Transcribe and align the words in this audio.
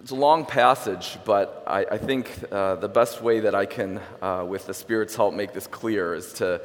It's 0.00 0.10
a 0.10 0.14
long 0.14 0.44
passage, 0.44 1.16
but 1.24 1.64
I, 1.66 1.86
I 1.92 1.98
think 1.98 2.30
uh, 2.52 2.74
the 2.74 2.88
best 2.88 3.22
way 3.22 3.40
that 3.40 3.54
I 3.54 3.64
can, 3.64 4.00
uh, 4.20 4.44
with 4.46 4.66
the 4.66 4.74
Spirit's 4.74 5.16
help, 5.16 5.32
make 5.32 5.52
this 5.54 5.66
clear 5.66 6.14
is 6.14 6.34
to 6.34 6.60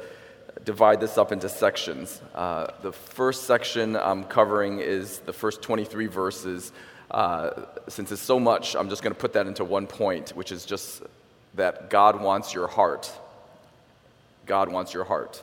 divide 0.64 1.00
this 1.00 1.16
up 1.16 1.32
into 1.32 1.48
sections. 1.48 2.20
Uh, 2.34 2.66
the 2.82 2.92
first 2.92 3.44
section 3.44 3.96
I'm 3.96 4.24
covering 4.24 4.80
is 4.80 5.20
the 5.20 5.32
first 5.32 5.62
23 5.62 6.06
verses. 6.06 6.72
Uh, 7.10 7.62
since 7.88 8.12
it's 8.12 8.20
so 8.20 8.38
much, 8.38 8.76
I'm 8.76 8.90
just 8.90 9.02
going 9.02 9.14
to 9.14 9.20
put 9.20 9.32
that 9.32 9.46
into 9.46 9.64
one 9.64 9.86
point, 9.86 10.30
which 10.30 10.52
is 10.52 10.66
just 10.66 11.02
that 11.54 11.88
God 11.88 12.20
wants 12.20 12.52
your 12.52 12.66
heart. 12.66 13.10
God 14.44 14.70
wants 14.70 14.92
your 14.92 15.04
heart. 15.04 15.42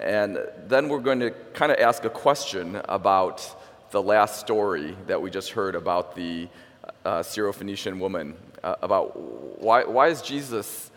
And 0.00 0.38
then 0.66 0.88
we're 0.88 0.98
going 0.98 1.20
to 1.20 1.30
kind 1.52 1.70
of 1.70 1.78
ask 1.78 2.04
a 2.04 2.10
question 2.10 2.80
about 2.88 3.48
the 3.92 4.02
last 4.02 4.40
story 4.40 4.96
that 5.06 5.22
we 5.22 5.30
just 5.30 5.50
heard 5.50 5.76
about 5.76 6.16
the 6.16 6.48
uh, 7.04 7.20
Syrophoenician 7.20 7.98
woman, 7.98 8.34
uh, 8.62 8.76
about 8.82 9.16
why, 9.60 9.84
why 9.84 10.08
is 10.08 10.22
Jesus 10.22 10.90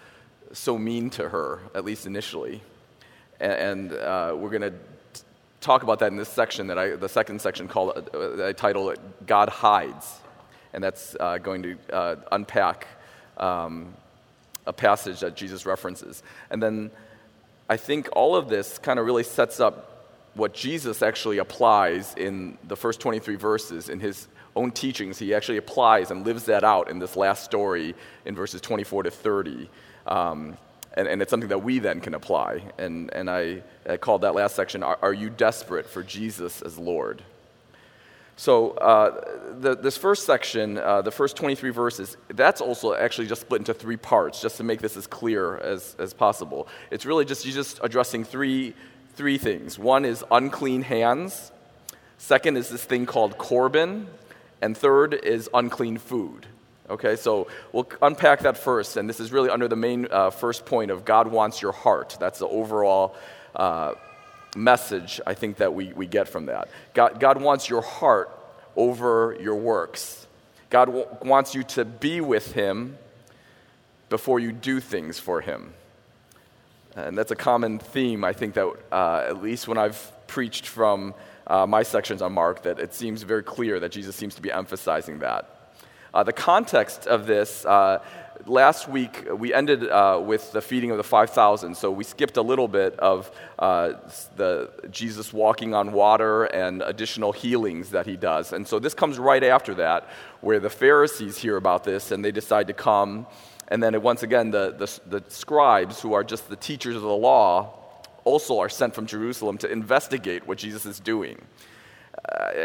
so 0.53 0.77
mean 0.77 1.09
to 1.11 1.29
her, 1.29 1.59
at 1.75 1.85
least 1.85 2.05
initially. 2.05 2.61
And, 3.39 3.91
and 3.91 3.93
uh, 3.93 4.35
we're 4.35 4.49
going 4.49 4.61
to 4.61 4.73
talk 5.61 5.83
about 5.83 5.99
that 5.99 6.11
in 6.11 6.17
this 6.17 6.29
section, 6.29 6.67
that 6.67 6.77
I, 6.77 6.95
the 6.95 7.09
second 7.09 7.41
section 7.41 7.67
called, 7.67 8.09
uh, 8.13 8.47
I 8.47 8.53
title 8.53 8.89
it 8.89 8.99
God 9.25 9.49
Hides. 9.49 10.19
And 10.73 10.83
that's 10.83 11.15
uh, 11.19 11.37
going 11.37 11.63
to 11.63 11.77
uh, 11.91 12.15
unpack 12.31 12.87
um, 13.37 13.93
a 14.65 14.73
passage 14.73 15.21
that 15.21 15.35
Jesus 15.35 15.65
references. 15.65 16.23
And 16.49 16.61
then 16.61 16.91
I 17.69 17.77
think 17.77 18.09
all 18.13 18.35
of 18.35 18.49
this 18.49 18.77
kind 18.77 18.99
of 18.99 19.05
really 19.05 19.23
sets 19.23 19.59
up 19.59 19.93
what 20.33 20.53
Jesus 20.53 21.01
actually 21.01 21.39
applies 21.39 22.13
in 22.15 22.57
the 22.67 22.75
first 22.75 22.99
23 23.01 23.35
verses 23.35 23.89
in 23.89 23.99
his 23.99 24.27
own 24.57 24.71
teachings. 24.71 25.19
He 25.19 25.33
actually 25.33 25.57
applies 25.57 26.11
and 26.11 26.25
lives 26.25 26.43
that 26.45 26.63
out 26.63 26.89
in 26.89 26.99
this 26.99 27.15
last 27.15 27.43
story 27.43 27.95
in 28.25 28.35
verses 28.35 28.59
24 28.61 29.03
to 29.03 29.11
30. 29.11 29.69
Um, 30.05 30.57
and, 30.93 31.07
and, 31.07 31.21
it's 31.21 31.29
something 31.29 31.49
that 31.49 31.63
we 31.63 31.79
then 31.79 32.01
can 32.01 32.15
apply. 32.15 32.63
And, 32.77 33.13
and 33.13 33.29
I, 33.29 33.61
I 33.87 33.97
called 33.97 34.21
that 34.21 34.33
last 34.33 34.55
section, 34.55 34.83
Are, 34.83 34.97
are 35.01 35.13
you 35.13 35.29
desperate 35.29 35.87
for 35.87 36.01
Jesus 36.01 36.61
as 36.61 36.79
Lord? 36.79 37.21
So, 38.39 38.71
uh, 38.71 39.55
the, 39.59 39.75
this 39.75 39.97
first 39.97 40.27
section, 40.27 40.77
uh, 40.77 41.01
the 41.01 41.11
first 41.11 41.35
23 41.37 41.71
verses, 41.71 42.17
that's 42.29 42.61
also 42.61 42.93
actually 42.93 43.25
just 43.25 43.41
split 43.41 43.61
into 43.61 43.73
three 43.73 43.97
parts, 43.97 44.39
just 44.39 44.57
to 44.57 44.63
make 44.63 44.79
this 44.79 44.95
as 44.95 45.07
clear 45.07 45.57
as, 45.57 45.95
as 45.97 46.13
possible. 46.13 46.67
It's 46.91 47.03
really 47.03 47.25
just 47.25 47.43
Jesus 47.43 47.79
addressing 47.81 48.23
three, 48.23 48.75
three 49.15 49.39
things. 49.39 49.79
One 49.79 50.05
is 50.05 50.23
unclean 50.29 50.83
hands, 50.83 51.51
second 52.19 52.57
is 52.57 52.69
this 52.69 52.83
thing 52.83 53.07
called 53.07 53.39
Corban, 53.39 54.07
and 54.61 54.77
third 54.77 55.13
is 55.13 55.49
unclean 55.53 55.97
food. 55.97 56.45
Okay, 56.89 57.17
so 57.17 57.47
we'll 57.73 57.87
unpack 58.01 58.41
that 58.41 58.57
first, 58.57 58.95
and 58.95 59.09
this 59.09 59.19
is 59.19 59.31
really 59.31 59.49
under 59.49 59.67
the 59.67 59.75
main 59.75 60.07
uh, 60.09 60.29
first 60.29 60.65
point 60.65 60.89
of 60.89 61.03
God 61.03 61.27
wants 61.27 61.61
your 61.61 61.73
heart. 61.73 62.15
That's 62.17 62.39
the 62.39 62.47
overall 62.47 63.15
uh, 63.55 63.95
message 64.55 65.19
I 65.27 65.33
think 65.33 65.57
that 65.57 65.73
we, 65.73 65.91
we 65.93 66.07
get 66.07 66.29
from 66.29 66.45
that. 66.45 66.69
God, 66.93 67.19
God 67.19 67.41
wants 67.41 67.69
your 67.69 67.81
heart 67.81 68.31
over 68.77 69.35
your 69.39 69.55
works. 69.55 70.25
God 70.69 70.85
w- 70.85 71.07
wants 71.23 71.53
you 71.53 71.63
to 71.63 71.83
be 71.83 72.21
with 72.21 72.53
Him 72.53 72.97
before 74.09 74.39
you 74.39 74.53
do 74.53 74.79
things 74.79 75.19
for 75.19 75.41
Him. 75.41 75.73
And 76.95 77.17
that's 77.17 77.31
a 77.31 77.35
common 77.35 77.79
theme, 77.79 78.23
I 78.23 78.33
think, 78.33 78.55
that 78.55 78.73
uh, 78.91 79.25
at 79.27 79.43
least 79.43 79.67
when 79.67 79.77
I've 79.77 80.11
preached 80.27 80.67
from 80.67 81.13
uh, 81.47 81.65
my 81.65 81.83
sections 81.83 82.21
on 82.21 82.33
Mark, 82.33 82.63
that 82.63 82.79
it 82.79 82.93
seems 82.93 83.23
very 83.23 83.43
clear 83.43 83.79
that 83.79 83.91
Jesus 83.91 84.15
seems 84.15 84.35
to 84.35 84.41
be 84.41 84.51
emphasizing 84.51 85.19
that. 85.19 85.49
Uh, 86.13 86.23
the 86.23 86.33
context 86.33 87.05
of 87.07 87.27
this 87.27 87.65
uh, 87.65 87.99
last 88.45 88.87
week, 88.87 89.27
we 89.33 89.53
ended 89.53 89.87
uh, 89.87 90.21
with 90.23 90.51
the 90.51 90.61
feeding 90.61 90.91
of 90.91 90.97
the 90.97 91.03
5,000, 91.03 91.75
so 91.75 91.91
we 91.91 92.03
skipped 92.03 92.37
a 92.37 92.41
little 92.41 92.67
bit 92.67 92.97
of 92.99 93.31
uh, 93.59 93.93
the 94.35 94.71
Jesus 94.89 95.33
walking 95.33 95.73
on 95.73 95.91
water 95.91 96.45
and 96.45 96.81
additional 96.81 97.31
healings 97.31 97.91
that 97.91 98.05
he 98.05 98.15
does. 98.15 98.53
And 98.53 98.67
so 98.67 98.79
this 98.79 98.93
comes 98.93 99.19
right 99.19 99.43
after 99.43 99.73
that, 99.75 100.09
where 100.41 100.59
the 100.59 100.69
Pharisees 100.69 101.37
hear 101.37 101.57
about 101.57 101.83
this 101.83 102.11
and 102.11 102.23
they 102.23 102.31
decide 102.31 102.67
to 102.67 102.73
come. 102.73 103.27
And 103.67 103.83
then 103.83 104.01
once 104.01 104.23
again, 104.23 104.51
the, 104.51 104.71
the, 104.71 105.19
the 105.19 105.29
scribes, 105.29 106.01
who 106.01 106.13
are 106.13 106.23
just 106.23 106.49
the 106.49 106.55
teachers 106.55 106.95
of 106.95 107.01
the 107.01 107.09
law, 107.09 107.86
also 108.27 108.59
are 108.59 108.69
sent 108.69 108.93
from 108.93 109.05
Jerusalem 109.05 109.57
to 109.59 109.71
investigate 109.71 110.47
what 110.47 110.57
Jesus 110.57 110.85
is 110.85 110.99
doing. 110.99 111.37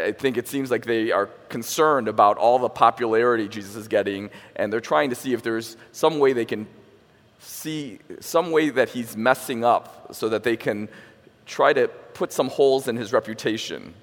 I 0.05 0.11
think 0.11 0.37
it 0.37 0.47
seems 0.47 0.69
like 0.69 0.85
they 0.85 1.11
are 1.11 1.27
concerned 1.49 2.07
about 2.07 2.37
all 2.37 2.59
the 2.59 2.69
popularity 2.69 3.47
Jesus 3.47 3.75
is 3.75 3.87
getting, 3.87 4.29
and 4.55 4.71
they're 4.71 4.87
trying 4.93 5.09
to 5.09 5.15
see 5.15 5.33
if 5.33 5.41
there's 5.41 5.77
some 5.91 6.19
way 6.19 6.33
they 6.33 6.45
can 6.45 6.67
see, 7.39 7.99
some 8.19 8.51
way 8.51 8.69
that 8.71 8.89
he's 8.89 9.15
messing 9.15 9.63
up 9.63 10.13
so 10.13 10.29
that 10.29 10.43
they 10.43 10.57
can 10.57 10.89
try 11.45 11.71
to 11.73 11.87
put 12.13 12.33
some 12.33 12.49
holes 12.49 12.87
in 12.87 12.95
his 12.97 13.13
reputation. 13.13 13.93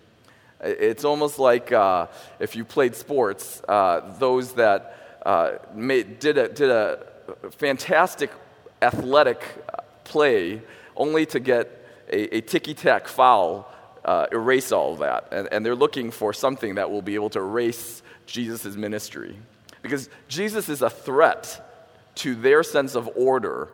It's 0.63 1.05
almost 1.05 1.39
like 1.39 1.73
uh, 1.73 2.07
if 2.39 2.57
you 2.57 2.65
played 2.65 2.95
sports, 2.95 3.63
uh, 3.69 4.01
those 4.19 4.55
that 4.55 4.81
uh, 5.27 5.53
made, 5.75 6.21
did, 6.21 6.39
a, 6.39 6.49
did 6.49 6.71
a 6.71 7.05
fantastic 7.59 8.31
athletic 8.81 9.43
play 10.05 10.63
only 11.01 11.27
to 11.27 11.41
get 11.41 11.67
a, 12.09 12.37
a 12.37 12.41
ticky 12.43 12.75
tack 12.75 13.09
foul 13.09 13.67
uh, 14.05 14.27
erase 14.31 14.71
all 14.71 14.93
of 14.93 14.99
that. 15.01 15.29
And, 15.33 15.49
and 15.51 15.65
they're 15.65 15.75
looking 15.75 16.11
for 16.11 16.33
something 16.33 16.77
that 16.77 16.91
will 16.91 17.03
be 17.03 17.15
able 17.15 17.31
to 17.31 17.41
erase 17.41 18.03
Jesus' 18.27 18.77
ministry. 18.77 19.37
Because 19.83 20.09
Jesus 20.29 20.69
is 20.69 20.83
a 20.83 20.91
threat 20.91 21.67
to 22.17 22.35
their 22.35 22.63
sense 22.63 22.95
of 22.95 23.09
order, 23.17 23.73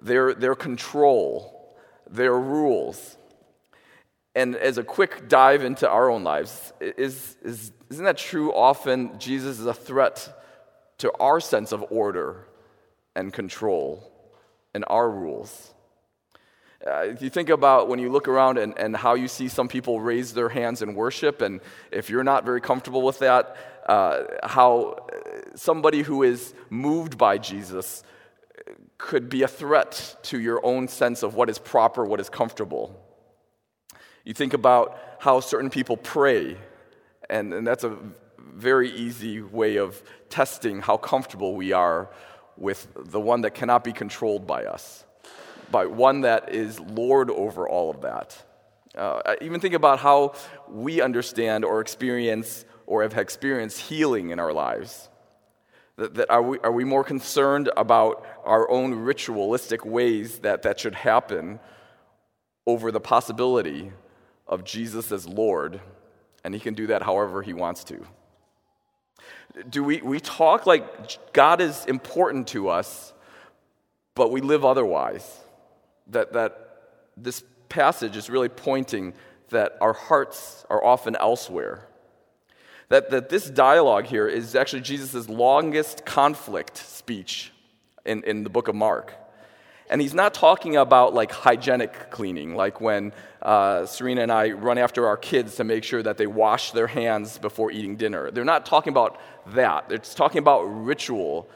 their, 0.00 0.34
their 0.34 0.54
control, 0.54 1.74
their 2.08 2.38
rules. 2.38 3.16
And 4.34 4.54
as 4.54 4.78
a 4.78 4.84
quick 4.84 5.28
dive 5.28 5.64
into 5.64 5.88
our 5.88 6.08
own 6.08 6.22
lives, 6.22 6.72
is, 6.80 7.36
is, 7.42 7.72
isn't 7.90 8.04
that 8.04 8.18
true? 8.18 8.54
Often 8.54 9.18
Jesus 9.18 9.58
is 9.58 9.66
a 9.66 9.74
threat 9.74 10.36
to 10.98 11.12
our 11.18 11.40
sense 11.40 11.72
of 11.72 11.84
order 11.90 12.46
and 13.16 13.32
control 13.32 14.12
and 14.72 14.84
our 14.86 15.10
rules. 15.10 15.69
Uh, 16.86 17.02
if 17.02 17.20
you 17.20 17.28
think 17.28 17.50
about 17.50 17.88
when 17.88 17.98
you 17.98 18.10
look 18.10 18.26
around 18.26 18.56
and, 18.56 18.78
and 18.78 18.96
how 18.96 19.14
you 19.14 19.28
see 19.28 19.48
some 19.48 19.68
people 19.68 20.00
raise 20.00 20.32
their 20.32 20.48
hands 20.48 20.80
in 20.80 20.94
worship, 20.94 21.42
and 21.42 21.60
if 21.90 22.08
you're 22.08 22.24
not 22.24 22.46
very 22.46 22.60
comfortable 22.60 23.02
with 23.02 23.18
that, 23.18 23.56
uh, 23.86 24.22
how 24.44 24.96
somebody 25.54 26.00
who 26.00 26.22
is 26.22 26.54
moved 26.70 27.18
by 27.18 27.36
Jesus 27.36 28.02
could 28.96 29.28
be 29.28 29.42
a 29.42 29.48
threat 29.48 30.16
to 30.22 30.40
your 30.40 30.64
own 30.64 30.88
sense 30.88 31.22
of 31.22 31.34
what 31.34 31.50
is 31.50 31.58
proper, 31.58 32.04
what 32.04 32.18
is 32.18 32.30
comfortable. 32.30 32.98
You 34.24 34.32
think 34.32 34.54
about 34.54 34.98
how 35.18 35.40
certain 35.40 35.68
people 35.68 35.98
pray, 35.98 36.56
and, 37.28 37.52
and 37.52 37.66
that's 37.66 37.84
a 37.84 37.94
very 38.38 38.90
easy 38.90 39.42
way 39.42 39.76
of 39.76 40.02
testing 40.30 40.80
how 40.80 40.96
comfortable 40.96 41.54
we 41.54 41.72
are 41.72 42.08
with 42.56 42.88
the 42.96 43.20
one 43.20 43.42
that 43.42 43.54
cannot 43.54 43.84
be 43.84 43.92
controlled 43.92 44.46
by 44.46 44.64
us 44.64 45.04
by 45.70 45.86
one 45.86 46.22
that 46.22 46.54
is 46.54 46.80
Lord 46.80 47.30
over 47.30 47.68
all 47.68 47.90
of 47.90 48.02
that. 48.02 48.42
Uh, 48.94 49.34
even 49.40 49.60
think 49.60 49.74
about 49.74 50.00
how 50.00 50.34
we 50.68 51.00
understand 51.00 51.64
or 51.64 51.80
experience 51.80 52.64
or 52.86 53.02
have 53.02 53.16
experienced 53.16 53.78
healing 53.78 54.30
in 54.30 54.40
our 54.40 54.52
lives. 54.52 55.08
That, 55.96 56.14
that 56.14 56.30
are, 56.30 56.42
we, 56.42 56.58
are 56.60 56.72
we 56.72 56.84
more 56.84 57.04
concerned 57.04 57.70
about 57.76 58.26
our 58.44 58.68
own 58.68 58.94
ritualistic 58.94 59.84
ways 59.84 60.40
that 60.40 60.62
that 60.62 60.80
should 60.80 60.96
happen 60.96 61.60
over 62.66 62.90
the 62.90 63.00
possibility 63.00 63.92
of 64.46 64.64
Jesus 64.64 65.12
as 65.12 65.28
Lord, 65.28 65.80
and 66.42 66.52
He 66.52 66.60
can 66.60 66.74
do 66.74 66.88
that 66.88 67.02
however 67.02 67.42
He 67.42 67.52
wants 67.52 67.84
to? 67.84 68.04
Do 69.68 69.84
we, 69.84 70.00
we 70.00 70.20
talk 70.20 70.66
like 70.66 71.32
God 71.32 71.60
is 71.60 71.84
important 71.86 72.48
to 72.48 72.68
us, 72.68 73.12
but 74.14 74.32
we 74.32 74.40
live 74.40 74.64
otherwise? 74.64 75.39
That, 76.10 76.32
that 76.32 76.82
this 77.16 77.42
passage 77.68 78.16
is 78.16 78.30
really 78.30 78.48
pointing 78.48 79.14
that 79.50 79.76
our 79.80 79.92
hearts 79.92 80.64
are 80.70 80.84
often 80.84 81.16
elsewhere. 81.16 81.86
That, 82.88 83.10
that 83.10 83.28
this 83.28 83.48
dialogue 83.48 84.06
here 84.06 84.26
is 84.26 84.54
actually 84.56 84.82
Jesus' 84.82 85.28
longest 85.28 86.04
conflict 86.04 86.76
speech 86.76 87.52
in, 88.04 88.24
in 88.24 88.42
the 88.42 88.50
book 88.50 88.68
of 88.68 88.74
Mark. 88.74 89.14
And 89.88 90.00
he's 90.00 90.14
not 90.14 90.34
talking 90.34 90.76
about 90.76 91.14
like 91.14 91.32
hygienic 91.32 92.10
cleaning, 92.10 92.54
like 92.54 92.80
when 92.80 93.12
uh, 93.42 93.86
Serena 93.86 94.22
and 94.22 94.30
I 94.30 94.50
run 94.50 94.78
after 94.78 95.06
our 95.06 95.16
kids 95.16 95.56
to 95.56 95.64
make 95.64 95.82
sure 95.82 96.02
that 96.02 96.16
they 96.16 96.28
wash 96.28 96.70
their 96.70 96.86
hands 96.86 97.38
before 97.38 97.72
eating 97.72 97.96
dinner. 97.96 98.30
They're 98.30 98.44
not 98.44 98.66
talking 98.66 98.92
about 98.92 99.20
that. 99.48 99.90
It's 99.90 100.14
talking 100.14 100.38
about 100.38 100.62
ritual. 100.62 101.48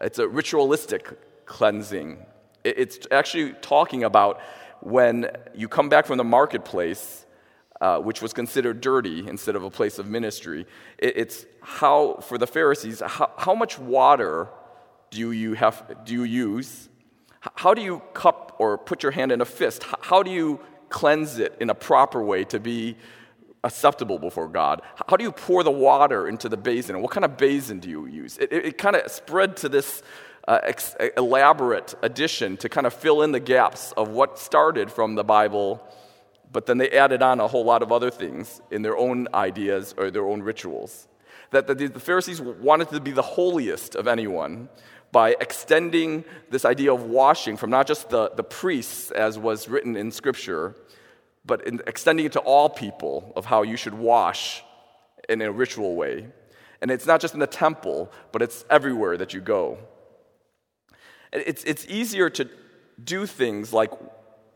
It's 0.00 0.20
a 0.20 0.28
ritualistic 0.28 1.46
cleansing. 1.46 2.24
It's 2.64 3.06
actually 3.10 3.52
talking 3.60 4.04
about 4.04 4.40
when 4.80 5.30
you 5.54 5.68
come 5.68 5.88
back 5.88 6.06
from 6.06 6.18
the 6.18 6.24
marketplace, 6.24 7.26
uh, 7.80 7.98
which 7.98 8.20
was 8.20 8.32
considered 8.32 8.80
dirty 8.80 9.26
instead 9.26 9.56
of 9.56 9.64
a 9.64 9.70
place 9.70 9.98
of 9.98 10.06
ministry. 10.06 10.66
It, 10.98 11.16
it's 11.16 11.46
how, 11.62 12.16
for 12.16 12.38
the 12.38 12.46
Pharisees, 12.46 13.00
how, 13.00 13.32
how 13.36 13.54
much 13.54 13.78
water 13.78 14.48
do 15.10 15.32
you, 15.32 15.54
have, 15.54 16.04
do 16.04 16.12
you 16.12 16.24
use? 16.24 16.88
How 17.40 17.74
do 17.74 17.82
you 17.82 18.00
cup 18.12 18.56
or 18.58 18.76
put 18.76 19.02
your 19.02 19.12
hand 19.12 19.32
in 19.32 19.40
a 19.40 19.46
fist? 19.46 19.84
How 20.02 20.22
do 20.22 20.30
you 20.30 20.60
cleanse 20.88 21.38
it 21.38 21.56
in 21.60 21.70
a 21.70 21.74
proper 21.74 22.22
way 22.22 22.44
to 22.44 22.60
be 22.60 22.96
acceptable 23.64 24.18
before 24.18 24.48
God? 24.48 24.82
How 25.08 25.16
do 25.16 25.24
you 25.24 25.32
pour 25.32 25.64
the 25.64 25.70
water 25.70 26.28
into 26.28 26.48
the 26.48 26.56
basin? 26.58 26.94
And 26.94 27.02
what 27.02 27.12
kind 27.12 27.24
of 27.24 27.38
basin 27.38 27.80
do 27.80 27.88
you 27.88 28.06
use? 28.06 28.36
It, 28.38 28.52
it, 28.52 28.66
it 28.66 28.78
kind 28.78 28.94
of 28.94 29.10
spread 29.10 29.56
to 29.58 29.68
this 29.68 30.02
uh, 30.50 30.58
ex- 30.64 30.96
elaborate 31.16 31.94
addition 32.02 32.56
to 32.56 32.68
kind 32.68 32.84
of 32.84 32.92
fill 32.92 33.22
in 33.22 33.30
the 33.30 33.38
gaps 33.38 33.92
of 33.96 34.08
what 34.08 34.36
started 34.36 34.90
from 34.90 35.14
the 35.14 35.22
Bible, 35.22 35.80
but 36.50 36.66
then 36.66 36.76
they 36.76 36.90
added 36.90 37.22
on 37.22 37.38
a 37.38 37.46
whole 37.46 37.64
lot 37.64 37.84
of 37.84 37.92
other 37.92 38.10
things 38.10 38.60
in 38.68 38.82
their 38.82 38.96
own 38.96 39.28
ideas 39.32 39.94
or 39.96 40.10
their 40.10 40.26
own 40.26 40.42
rituals. 40.42 41.06
That 41.52 41.68
the, 41.68 41.74
the 41.74 42.00
Pharisees 42.00 42.40
wanted 42.40 42.88
to 42.88 42.98
be 42.98 43.12
the 43.12 43.22
holiest 43.22 43.94
of 43.94 44.08
anyone 44.08 44.68
by 45.12 45.36
extending 45.40 46.24
this 46.50 46.64
idea 46.64 46.92
of 46.92 47.04
washing 47.04 47.56
from 47.56 47.70
not 47.70 47.86
just 47.86 48.10
the, 48.10 48.30
the 48.30 48.42
priests, 48.42 49.12
as 49.12 49.38
was 49.38 49.68
written 49.68 49.96
in 49.96 50.10
Scripture, 50.10 50.74
but 51.44 51.64
in 51.64 51.80
extending 51.86 52.26
it 52.26 52.32
to 52.32 52.40
all 52.40 52.68
people 52.68 53.32
of 53.36 53.44
how 53.44 53.62
you 53.62 53.76
should 53.76 53.94
wash 53.94 54.64
in 55.28 55.42
a 55.42 55.52
ritual 55.52 55.94
way. 55.94 56.26
And 56.82 56.90
it's 56.90 57.06
not 57.06 57.20
just 57.20 57.34
in 57.34 57.40
the 57.40 57.46
temple, 57.46 58.10
but 58.32 58.42
it's 58.42 58.64
everywhere 58.68 59.16
that 59.16 59.32
you 59.32 59.40
go. 59.40 59.78
It's, 61.32 61.64
it's 61.64 61.86
easier 61.86 62.30
to 62.30 62.48
do 63.02 63.26
things 63.26 63.72
like 63.72 63.90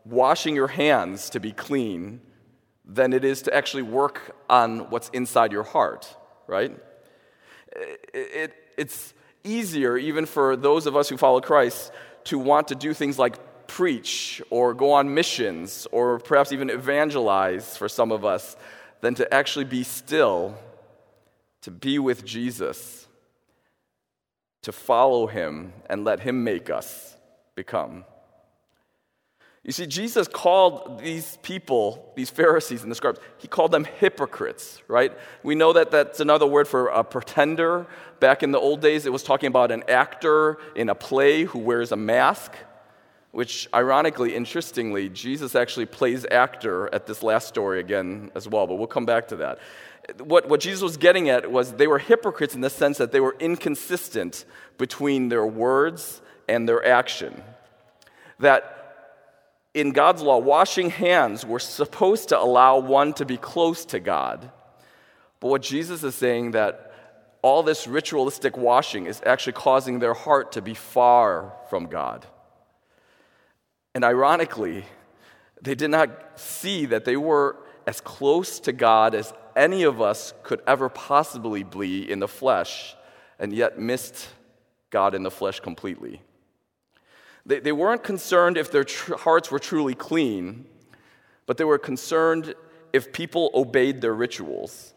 washing 0.05 0.55
your 0.55 0.67
hands 0.67 1.29
to 1.31 1.39
be 1.39 1.51
clean 1.51 2.21
than 2.85 3.13
it 3.13 3.23
is 3.23 3.41
to 3.43 3.53
actually 3.53 3.83
work 3.83 4.35
on 4.49 4.89
what's 4.89 5.09
inside 5.09 5.51
your 5.51 5.63
heart, 5.63 6.15
right? 6.47 6.77
It, 7.75 7.99
it, 8.13 8.53
it's 8.77 9.13
easier, 9.43 9.97
even 9.97 10.25
for 10.25 10.55
those 10.55 10.85
of 10.85 10.95
us 10.95 11.09
who 11.09 11.17
follow 11.17 11.41
Christ, 11.41 11.91
to 12.25 12.37
want 12.37 12.67
to 12.69 12.75
do 12.75 12.93
things 12.93 13.17
like 13.17 13.67
preach 13.67 14.41
or 14.49 14.73
go 14.73 14.91
on 14.93 15.13
missions 15.13 15.87
or 15.91 16.19
perhaps 16.19 16.51
even 16.51 16.69
evangelize 16.69 17.75
for 17.77 17.89
some 17.89 18.11
of 18.11 18.23
us 18.23 18.55
than 19.01 19.15
to 19.15 19.33
actually 19.33 19.65
be 19.65 19.83
still, 19.83 20.55
to 21.61 21.71
be 21.71 21.99
with 21.99 22.25
Jesus, 22.25 23.04
to 24.65 24.71
follow 24.71 25.27
him 25.27 25.73
and 25.89 26.03
let 26.03 26.21
him 26.21 26.43
make 26.43 26.71
us 26.71 27.15
become. 27.53 28.03
You 29.63 29.71
see, 29.71 29.85
Jesus 29.85 30.27
called 30.27 30.99
these 30.99 31.37
people, 31.43 32.11
these 32.15 32.31
Pharisees 32.31 32.81
and 32.81 32.91
the 32.91 32.95
scribes, 32.95 33.19
he 33.37 33.47
called 33.47 33.71
them 33.71 33.85
hypocrites, 33.85 34.81
right? 34.87 35.11
We 35.43 35.53
know 35.53 35.73
that 35.73 35.91
that's 35.91 36.19
another 36.19 36.47
word 36.47 36.67
for 36.67 36.87
a 36.87 37.03
pretender. 37.03 37.85
Back 38.19 38.41
in 38.41 38.51
the 38.51 38.59
old 38.59 38.81
days, 38.81 39.05
it 39.05 39.13
was 39.13 39.21
talking 39.21 39.47
about 39.47 39.71
an 39.71 39.83
actor 39.87 40.57
in 40.75 40.89
a 40.89 40.95
play 40.95 41.43
who 41.43 41.59
wears 41.59 41.91
a 41.91 41.95
mask, 41.95 42.53
which, 43.31 43.67
ironically, 43.73 44.35
interestingly, 44.35 45.09
Jesus 45.09 45.55
actually 45.55 45.85
plays 45.85 46.25
actor 46.31 46.91
at 46.93 47.05
this 47.05 47.21
last 47.21 47.47
story 47.47 47.79
again 47.79 48.31
as 48.33 48.47
well, 48.47 48.65
but 48.65 48.75
we'll 48.75 48.87
come 48.87 49.05
back 49.05 49.27
to 49.27 49.35
that. 49.37 49.59
What, 50.19 50.47
what 50.49 50.59
Jesus 50.59 50.81
was 50.81 50.97
getting 50.97 51.29
at 51.29 51.51
was 51.51 51.73
they 51.73 51.87
were 51.87 51.99
hypocrites 51.99 52.55
in 52.55 52.61
the 52.61 52.69
sense 52.69 52.97
that 52.97 53.11
they 53.11 53.19
were 53.19 53.35
inconsistent 53.39 54.45
between 54.77 55.29
their 55.29 55.45
words 55.45 56.21
and 56.47 56.69
their 56.69 56.85
action. 56.85 57.41
That 58.39 58.75
in 59.73 59.91
God's 59.91 60.21
law, 60.21 60.37
washing 60.37 60.89
hands 60.89 61.45
were 61.45 61.59
supposed 61.59 62.29
to 62.29 62.39
allow 62.39 62.77
one 62.77 63.13
to 63.13 63.25
be 63.25 63.37
close 63.37 63.85
to 63.85 63.99
God. 63.99 64.51
But 65.39 65.47
what 65.49 65.61
Jesus 65.61 66.03
is 66.03 66.15
saying 66.15 66.51
that 66.51 66.93
all 67.41 67.61
this 67.61 67.85
ritualistic 67.85 68.57
washing 68.57 69.05
is 69.05 69.21
actually 69.25 69.53
causing 69.53 69.99
their 69.99 70.13
heart 70.13 70.53
to 70.53 70.61
be 70.61 70.73
far 70.73 71.53
from 71.69 71.87
God. 71.87 72.25
And 73.93 74.03
ironically, 74.03 74.85
they 75.61 75.75
did 75.75 75.91
not 75.91 76.39
see 76.39 76.85
that 76.87 77.05
they 77.05 77.17
were 77.17 77.57
as 77.85 78.01
close 78.01 78.59
to 78.61 78.71
God 78.71 79.13
as 79.13 79.33
any 79.55 79.83
of 79.83 80.01
us 80.01 80.33
could 80.43 80.61
ever 80.67 80.89
possibly 80.89 81.63
be 81.63 82.09
in 82.09 82.19
the 82.19 82.27
flesh, 82.27 82.95
and 83.39 83.53
yet 83.53 83.79
missed 83.79 84.27
God 84.89 85.15
in 85.15 85.23
the 85.23 85.31
flesh 85.31 85.59
completely. 85.59 86.21
They, 87.45 87.59
they 87.59 87.71
weren't 87.71 88.03
concerned 88.03 88.57
if 88.57 88.71
their 88.71 88.83
tr- 88.83 89.15
hearts 89.15 89.51
were 89.51 89.59
truly 89.59 89.93
clean, 89.93 90.65
but 91.45 91.57
they 91.57 91.63
were 91.63 91.77
concerned 91.77 92.55
if 92.91 93.11
people 93.13 93.51
obeyed 93.53 94.01
their 94.01 94.13
rituals. 94.13 94.93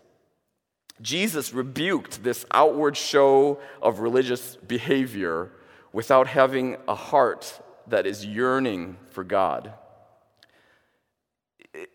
Jesus 1.01 1.53
rebuked 1.53 2.25
this 2.25 2.45
outward 2.51 2.97
show 2.97 3.61
of 3.83 4.01
religious 4.01 4.57
behavior 4.57 5.51
without 5.93 6.27
having 6.27 6.77
a 6.87 6.95
heart 6.95 7.61
that 7.87 8.07
is 8.07 8.25
yearning 8.25 8.97
for 9.11 9.25
God. 9.25 9.73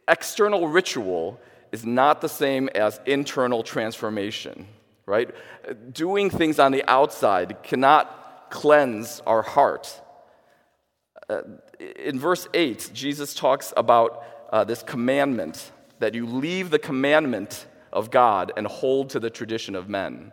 External 0.08 0.68
ritual 0.68 1.40
is 1.74 1.86
not 1.86 2.22
the 2.22 2.30
same 2.30 2.70
as 2.76 3.02
internal 3.08 3.64
transformation, 3.64 4.68
right? 5.08 5.32
Doing 5.92 6.30
things 6.30 6.60
on 6.60 6.72
the 6.72 6.88
outside 6.88 7.64
cannot 7.64 8.52
cleanse 8.52 9.20
our 9.26 9.42
heart. 9.42 10.00
Uh, 11.28 11.42
in 11.80 12.20
verse 12.20 12.48
8, 12.54 12.92
Jesus 12.94 13.34
talks 13.34 13.74
about 13.76 14.24
uh, 14.52 14.64
this 14.64 14.84
commandment 14.84 15.72
that 15.98 16.14
you 16.14 16.28
leave 16.28 16.70
the 16.70 16.78
commandment 16.78 17.66
of 17.92 18.12
God 18.12 18.52
and 18.56 18.68
hold 18.68 19.10
to 19.10 19.20
the 19.20 19.32
tradition 19.32 19.76
of 19.76 19.90
men. 19.90 20.32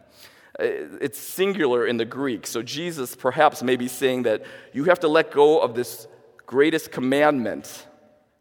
Uh, 0.58 0.98
it's 1.00 1.18
singular 1.18 1.86
in 1.86 1.96
the 1.96 2.04
Greek, 2.04 2.46
so 2.46 2.60
Jesus 2.60 3.16
perhaps 3.16 3.62
may 3.62 3.76
be 3.76 3.88
saying 3.88 4.24
that 4.24 4.42
you 4.74 4.84
have 4.84 5.00
to 5.00 5.08
let 5.08 5.30
go 5.30 5.58
of 5.58 5.74
this 5.74 6.06
greatest 6.46 6.92
commandment. 6.92 7.86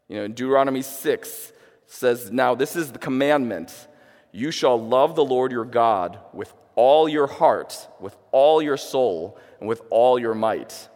You 0.10 0.18
know, 0.18 0.24
in 0.25 0.34
Deuteronomy 0.34 0.81
6 0.81 1.54
says, 1.90 2.32
Now 2.32 2.56
this 2.56 2.76
is 2.76 2.92
the 2.92 3.00
commandment 3.00 3.88
you 4.32 4.52
shall 4.52 4.80
love 4.80 5.16
the 5.16 5.26
Lord 5.26 5.52
your 5.52 5.66
God 5.66 6.20
with 6.34 6.54
all 6.76 7.10
your 7.10 7.28
heart, 7.28 7.88
with 8.00 8.16
all 8.32 8.62
your 8.62 8.78
soul, 8.78 9.38
and 9.60 9.68
with 9.68 9.82
all 9.90 10.20
your 10.20 10.36
might 10.36 10.88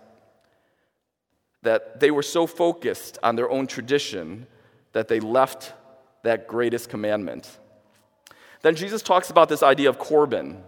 that 1.63 1.99
they 1.99 2.11
were 2.11 2.23
so 2.23 2.45
focused 2.45 3.17
on 3.23 3.35
their 3.35 3.49
own 3.49 3.67
tradition 3.67 4.45
that 4.91 5.07
they 5.07 5.19
left 5.19 5.73
that 6.23 6.47
greatest 6.47 6.89
commandment. 6.89 7.57
Then 8.61 8.75
Jesus 8.75 9.01
talks 9.01 9.29
about 9.29 9.49
this 9.49 9.63
idea 9.63 9.89
of 9.89 9.97
Corban. 9.97 10.63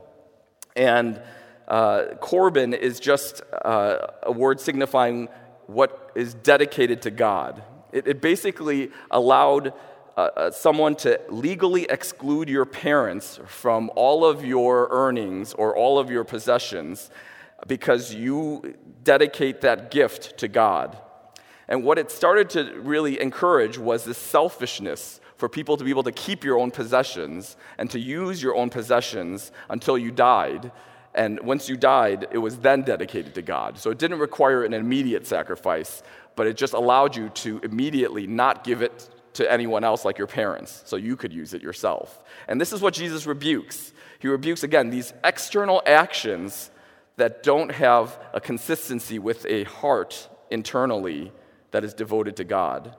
And 0.76 1.22
uh, 1.68 2.16
Corban 2.20 2.74
is 2.74 3.00
just 3.00 3.42
uh, 3.64 4.08
a 4.24 4.32
word 4.32 4.60
signifying 4.60 5.30
what 5.68 6.12
is 6.16 6.34
dedicated 6.34 7.02
to 7.04 7.12
God. 7.12 7.64
It, 7.92 8.08
it 8.08 8.22
basically 8.22 8.92
allowed 9.12 9.74
uh, 10.18 10.30
uh 10.36 10.52
someone 10.52 10.96
to 10.96 11.20
legally 11.30 11.84
exclude 11.90 12.50
your 12.50 12.66
parents 12.66 13.40
from 13.46 13.92
all 13.96 14.26
of 14.26 14.46
your 14.46 14.88
earnings 14.92 15.54
or 15.54 15.76
all 15.76 16.00
of 16.00 16.10
your 16.10 16.24
possessions 16.24 17.10
because 17.68 18.14
you 18.14 18.76
dedicate 19.04 19.62
that 19.62 19.92
gift 19.92 20.38
to 20.38 20.48
God. 20.48 20.98
And 21.68 21.84
what 21.84 21.98
it 21.98 22.12
started 22.12 22.50
to 22.52 22.80
really 22.80 23.20
encourage 23.20 23.78
was 23.78 24.06
this 24.06 24.18
selfishness 24.18 25.20
for 25.38 25.50
people 25.50 25.78
to 25.78 25.84
be 25.84 25.90
able 25.90 26.04
to 26.04 26.12
keep 26.12 26.44
your 26.44 26.60
own 26.60 26.72
possessions 26.72 27.58
and 27.78 27.90
to 27.92 28.00
use 28.00 28.42
your 28.42 28.56
own 28.56 28.70
possessions 28.70 29.52
until 29.70 29.98
you 29.98 30.12
died. 30.12 30.72
And 31.14 31.40
once 31.42 31.68
you 31.68 31.78
died, 31.78 32.28
it 32.32 32.38
was 32.38 32.58
then 32.58 32.84
dedicated 32.84 33.34
to 33.36 33.42
God. 33.42 33.78
So 33.78 33.90
it 33.90 33.98
didn't 33.98 34.20
require 34.20 34.64
an 34.64 34.74
immediate 34.74 35.26
sacrifice, 35.26 36.04
but 36.36 36.48
it 36.48 36.56
just 36.56 36.74
allowed 36.74 37.16
you 37.16 37.30
to 37.30 37.60
immediately 37.64 38.28
not 38.28 38.64
give 38.64 38.82
it 38.82 39.10
to 39.36 39.52
anyone 39.52 39.84
else 39.84 40.04
like 40.04 40.18
your 40.18 40.28
parents, 40.28 40.82
so 40.86 40.96
you 40.96 41.16
could 41.16 41.32
use 41.32 41.54
it 41.54 41.62
yourself. 41.62 42.22
And 42.48 42.60
this 42.60 42.74
is 42.74 42.82
what 42.82 42.94
Jesus 42.94 43.26
rebukes. 43.26 43.94
He 44.20 44.28
rebukes, 44.28 44.64
again, 44.64 44.90
these 44.90 45.14
external 45.24 45.82
actions 45.86 46.72
that 47.18 47.44
don't 47.44 47.72
have 47.72 48.18
a 48.34 48.42
consistency 48.42 49.20
with 49.20 49.46
a 49.46 49.64
heart 49.66 50.30
internally 50.50 51.32
that 51.72 51.84
is 51.84 51.94
devoted 51.94 52.38
to 52.38 52.44
God. 52.44 52.96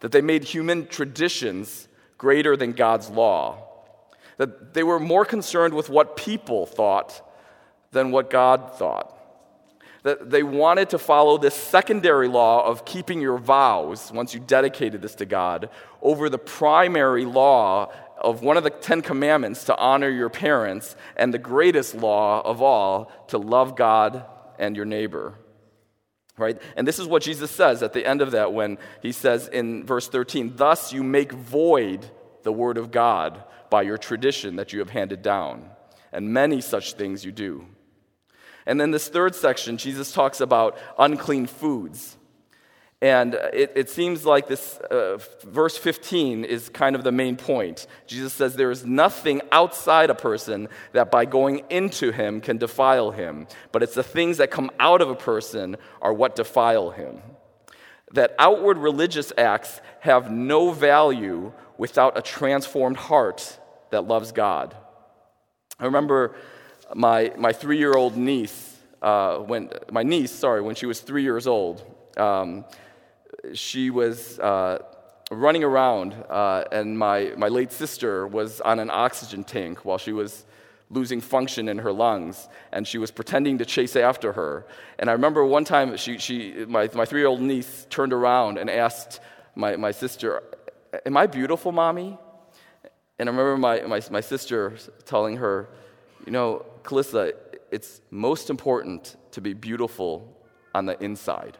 That 0.00 0.12
they 0.12 0.20
made 0.20 0.44
human 0.44 0.86
traditions 0.86 1.88
greater 2.18 2.56
than 2.56 2.72
God's 2.72 3.08
law. 3.08 3.68
That 4.36 4.74
they 4.74 4.82
were 4.82 5.00
more 5.00 5.24
concerned 5.24 5.74
with 5.74 5.88
what 5.88 6.16
people 6.16 6.66
thought 6.66 7.22
than 7.92 8.10
what 8.10 8.28
God 8.28 8.74
thought. 8.74 9.15
That 10.06 10.30
they 10.30 10.44
wanted 10.44 10.90
to 10.90 10.98
follow 10.98 11.36
this 11.36 11.54
secondary 11.54 12.28
law 12.28 12.64
of 12.64 12.84
keeping 12.84 13.20
your 13.20 13.38
vows 13.38 14.12
once 14.12 14.32
you 14.34 14.38
dedicated 14.38 15.02
this 15.02 15.16
to 15.16 15.26
God 15.26 15.68
over 16.00 16.28
the 16.28 16.38
primary 16.38 17.24
law 17.24 17.90
of 18.16 18.40
one 18.40 18.56
of 18.56 18.62
the 18.62 18.70
Ten 18.70 19.02
Commandments 19.02 19.64
to 19.64 19.76
honor 19.76 20.08
your 20.08 20.28
parents, 20.28 20.94
and 21.16 21.34
the 21.34 21.38
greatest 21.38 21.96
law 21.96 22.40
of 22.40 22.62
all 22.62 23.10
to 23.26 23.36
love 23.36 23.74
God 23.74 24.24
and 24.60 24.76
your 24.76 24.84
neighbor. 24.84 25.34
Right? 26.38 26.62
And 26.76 26.86
this 26.86 27.00
is 27.00 27.08
what 27.08 27.22
Jesus 27.22 27.50
says 27.50 27.82
at 27.82 27.92
the 27.92 28.06
end 28.06 28.22
of 28.22 28.30
that 28.30 28.52
when 28.52 28.78
he 29.02 29.10
says 29.10 29.48
in 29.48 29.84
verse 29.84 30.08
13, 30.08 30.52
Thus 30.54 30.92
you 30.92 31.02
make 31.02 31.32
void 31.32 32.08
the 32.44 32.52
word 32.52 32.78
of 32.78 32.92
God 32.92 33.42
by 33.70 33.82
your 33.82 33.98
tradition 33.98 34.54
that 34.54 34.72
you 34.72 34.78
have 34.78 34.90
handed 34.90 35.22
down. 35.22 35.68
And 36.12 36.32
many 36.32 36.60
such 36.60 36.92
things 36.92 37.24
you 37.24 37.32
do. 37.32 37.66
And 38.66 38.80
then 38.80 38.90
this 38.90 39.08
third 39.08 39.34
section, 39.34 39.76
Jesus 39.76 40.12
talks 40.12 40.40
about 40.40 40.76
unclean 40.98 41.46
foods. 41.46 42.16
And 43.02 43.34
it, 43.34 43.72
it 43.76 43.90
seems 43.90 44.24
like 44.24 44.48
this 44.48 44.78
uh, 44.78 45.18
verse 45.44 45.76
15 45.76 46.44
is 46.44 46.70
kind 46.70 46.96
of 46.96 47.04
the 47.04 47.12
main 47.12 47.36
point. 47.36 47.86
Jesus 48.06 48.32
says, 48.32 48.56
There 48.56 48.70
is 48.70 48.86
nothing 48.86 49.42
outside 49.52 50.08
a 50.08 50.14
person 50.14 50.68
that 50.92 51.10
by 51.10 51.26
going 51.26 51.62
into 51.68 52.10
him 52.10 52.40
can 52.40 52.56
defile 52.56 53.10
him, 53.10 53.48
but 53.70 53.82
it's 53.82 53.94
the 53.94 54.02
things 54.02 54.38
that 54.38 54.50
come 54.50 54.70
out 54.80 55.02
of 55.02 55.10
a 55.10 55.14
person 55.14 55.76
are 56.00 56.12
what 56.12 56.36
defile 56.36 56.90
him. 56.90 57.20
That 58.12 58.34
outward 58.38 58.78
religious 58.78 59.30
acts 59.36 59.80
have 60.00 60.30
no 60.30 60.70
value 60.70 61.52
without 61.76 62.16
a 62.16 62.22
transformed 62.22 62.96
heart 62.96 63.58
that 63.90 64.08
loves 64.08 64.32
God. 64.32 64.74
I 65.78 65.84
remember 65.84 66.34
my, 66.94 67.32
my 67.36 67.52
three 67.52 67.78
year 67.78 67.94
old 67.94 68.16
niece, 68.16 68.76
uh, 69.02 69.38
when, 69.38 69.70
my 69.90 70.02
niece, 70.02 70.32
sorry, 70.32 70.62
when 70.62 70.74
she 70.74 70.86
was 70.86 71.00
three 71.00 71.22
years 71.22 71.46
old. 71.46 71.82
Um, 72.16 72.64
she 73.52 73.90
was 73.90 74.38
uh, 74.38 74.78
running 75.30 75.64
around, 75.64 76.14
uh, 76.28 76.64
and 76.72 76.98
my, 76.98 77.32
my 77.36 77.48
late 77.48 77.72
sister 77.72 78.26
was 78.26 78.60
on 78.60 78.78
an 78.78 78.90
oxygen 78.90 79.44
tank 79.44 79.84
while 79.84 79.98
she 79.98 80.12
was 80.12 80.44
losing 80.90 81.20
function 81.20 81.68
in 81.68 81.78
her 81.78 81.92
lungs, 81.92 82.48
and 82.72 82.86
she 82.86 82.98
was 82.98 83.10
pretending 83.10 83.58
to 83.58 83.64
chase 83.64 83.96
after 83.96 84.32
her. 84.32 84.66
And 84.98 85.10
I 85.10 85.14
remember 85.14 85.44
one 85.44 85.64
time, 85.64 85.96
she, 85.96 86.18
she, 86.18 86.64
my, 86.68 86.88
my 86.94 87.04
three 87.04 87.20
year 87.20 87.28
old 87.28 87.40
niece 87.40 87.86
turned 87.90 88.12
around 88.12 88.58
and 88.58 88.70
asked 88.70 89.20
my, 89.54 89.76
my 89.76 89.90
sister, 89.90 90.42
Am 91.04 91.16
I 91.16 91.26
beautiful, 91.26 91.72
mommy? 91.72 92.16
And 93.18 93.28
I 93.28 93.32
remember 93.32 93.56
my, 93.56 93.80
my, 93.82 94.00
my 94.10 94.20
sister 94.20 94.76
telling 95.04 95.36
her, 95.38 95.68
You 96.24 96.32
know, 96.32 96.64
Calissa, 96.86 97.32
it's 97.70 98.00
most 98.10 98.48
important 98.48 99.16
to 99.32 99.40
be 99.40 99.52
beautiful 99.52 100.36
on 100.74 100.86
the 100.86 101.02
inside. 101.02 101.58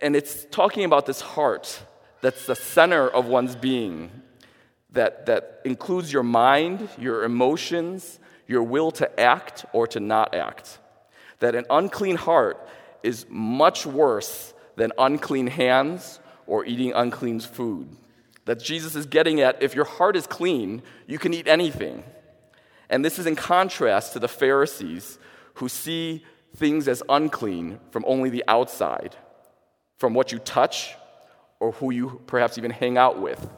And 0.00 0.16
it's 0.16 0.46
talking 0.50 0.84
about 0.84 1.06
this 1.06 1.20
heart 1.20 1.82
that's 2.20 2.46
the 2.46 2.54
center 2.54 3.08
of 3.08 3.26
one's 3.26 3.56
being, 3.56 4.10
that, 4.90 5.26
that 5.26 5.60
includes 5.64 6.12
your 6.12 6.22
mind, 6.22 6.88
your 6.98 7.24
emotions, 7.24 8.18
your 8.46 8.62
will 8.62 8.90
to 8.92 9.20
act 9.20 9.64
or 9.72 9.86
to 9.86 10.00
not 10.00 10.34
act. 10.34 10.78
That 11.38 11.54
an 11.54 11.64
unclean 11.70 12.16
heart 12.16 12.68
is 13.02 13.26
much 13.28 13.86
worse 13.86 14.52
than 14.76 14.92
unclean 14.98 15.46
hands 15.46 16.20
or 16.46 16.64
eating 16.64 16.92
unclean 16.92 17.40
food. 17.40 17.88
That 18.44 18.60
Jesus 18.60 18.96
is 18.96 19.06
getting 19.06 19.40
at 19.40 19.62
if 19.62 19.74
your 19.74 19.84
heart 19.84 20.16
is 20.16 20.26
clean, 20.26 20.82
you 21.06 21.18
can 21.18 21.32
eat 21.32 21.46
anything. 21.46 22.02
And 22.90 23.04
this 23.04 23.18
is 23.18 23.26
in 23.26 23.36
contrast 23.36 24.12
to 24.12 24.18
the 24.18 24.28
Pharisees 24.28 25.18
who 25.54 25.68
see 25.68 26.24
things 26.56 26.88
as 26.88 27.02
unclean 27.08 27.78
from 27.90 28.04
only 28.06 28.28
the 28.28 28.44
outside 28.48 29.16
from 29.96 30.14
what 30.14 30.32
you 30.32 30.38
touch 30.38 30.94
or 31.60 31.72
who 31.72 31.92
you 31.92 32.20
perhaps 32.26 32.56
even 32.58 32.70
hang 32.70 32.96
out 32.96 33.20
with, 33.20 33.48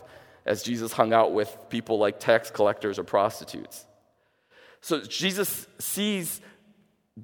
as 0.45 0.63
Jesus 0.63 0.93
hung 0.93 1.13
out 1.13 1.33
with 1.33 1.57
people 1.71 1.99
like 1.99 2.19
tax 2.19 2.51
collectors 2.51 2.99
or 2.99 3.05
prostitutes. 3.05 3.87
So 4.81 5.01
Jesus 5.01 5.69
sees 5.79 6.41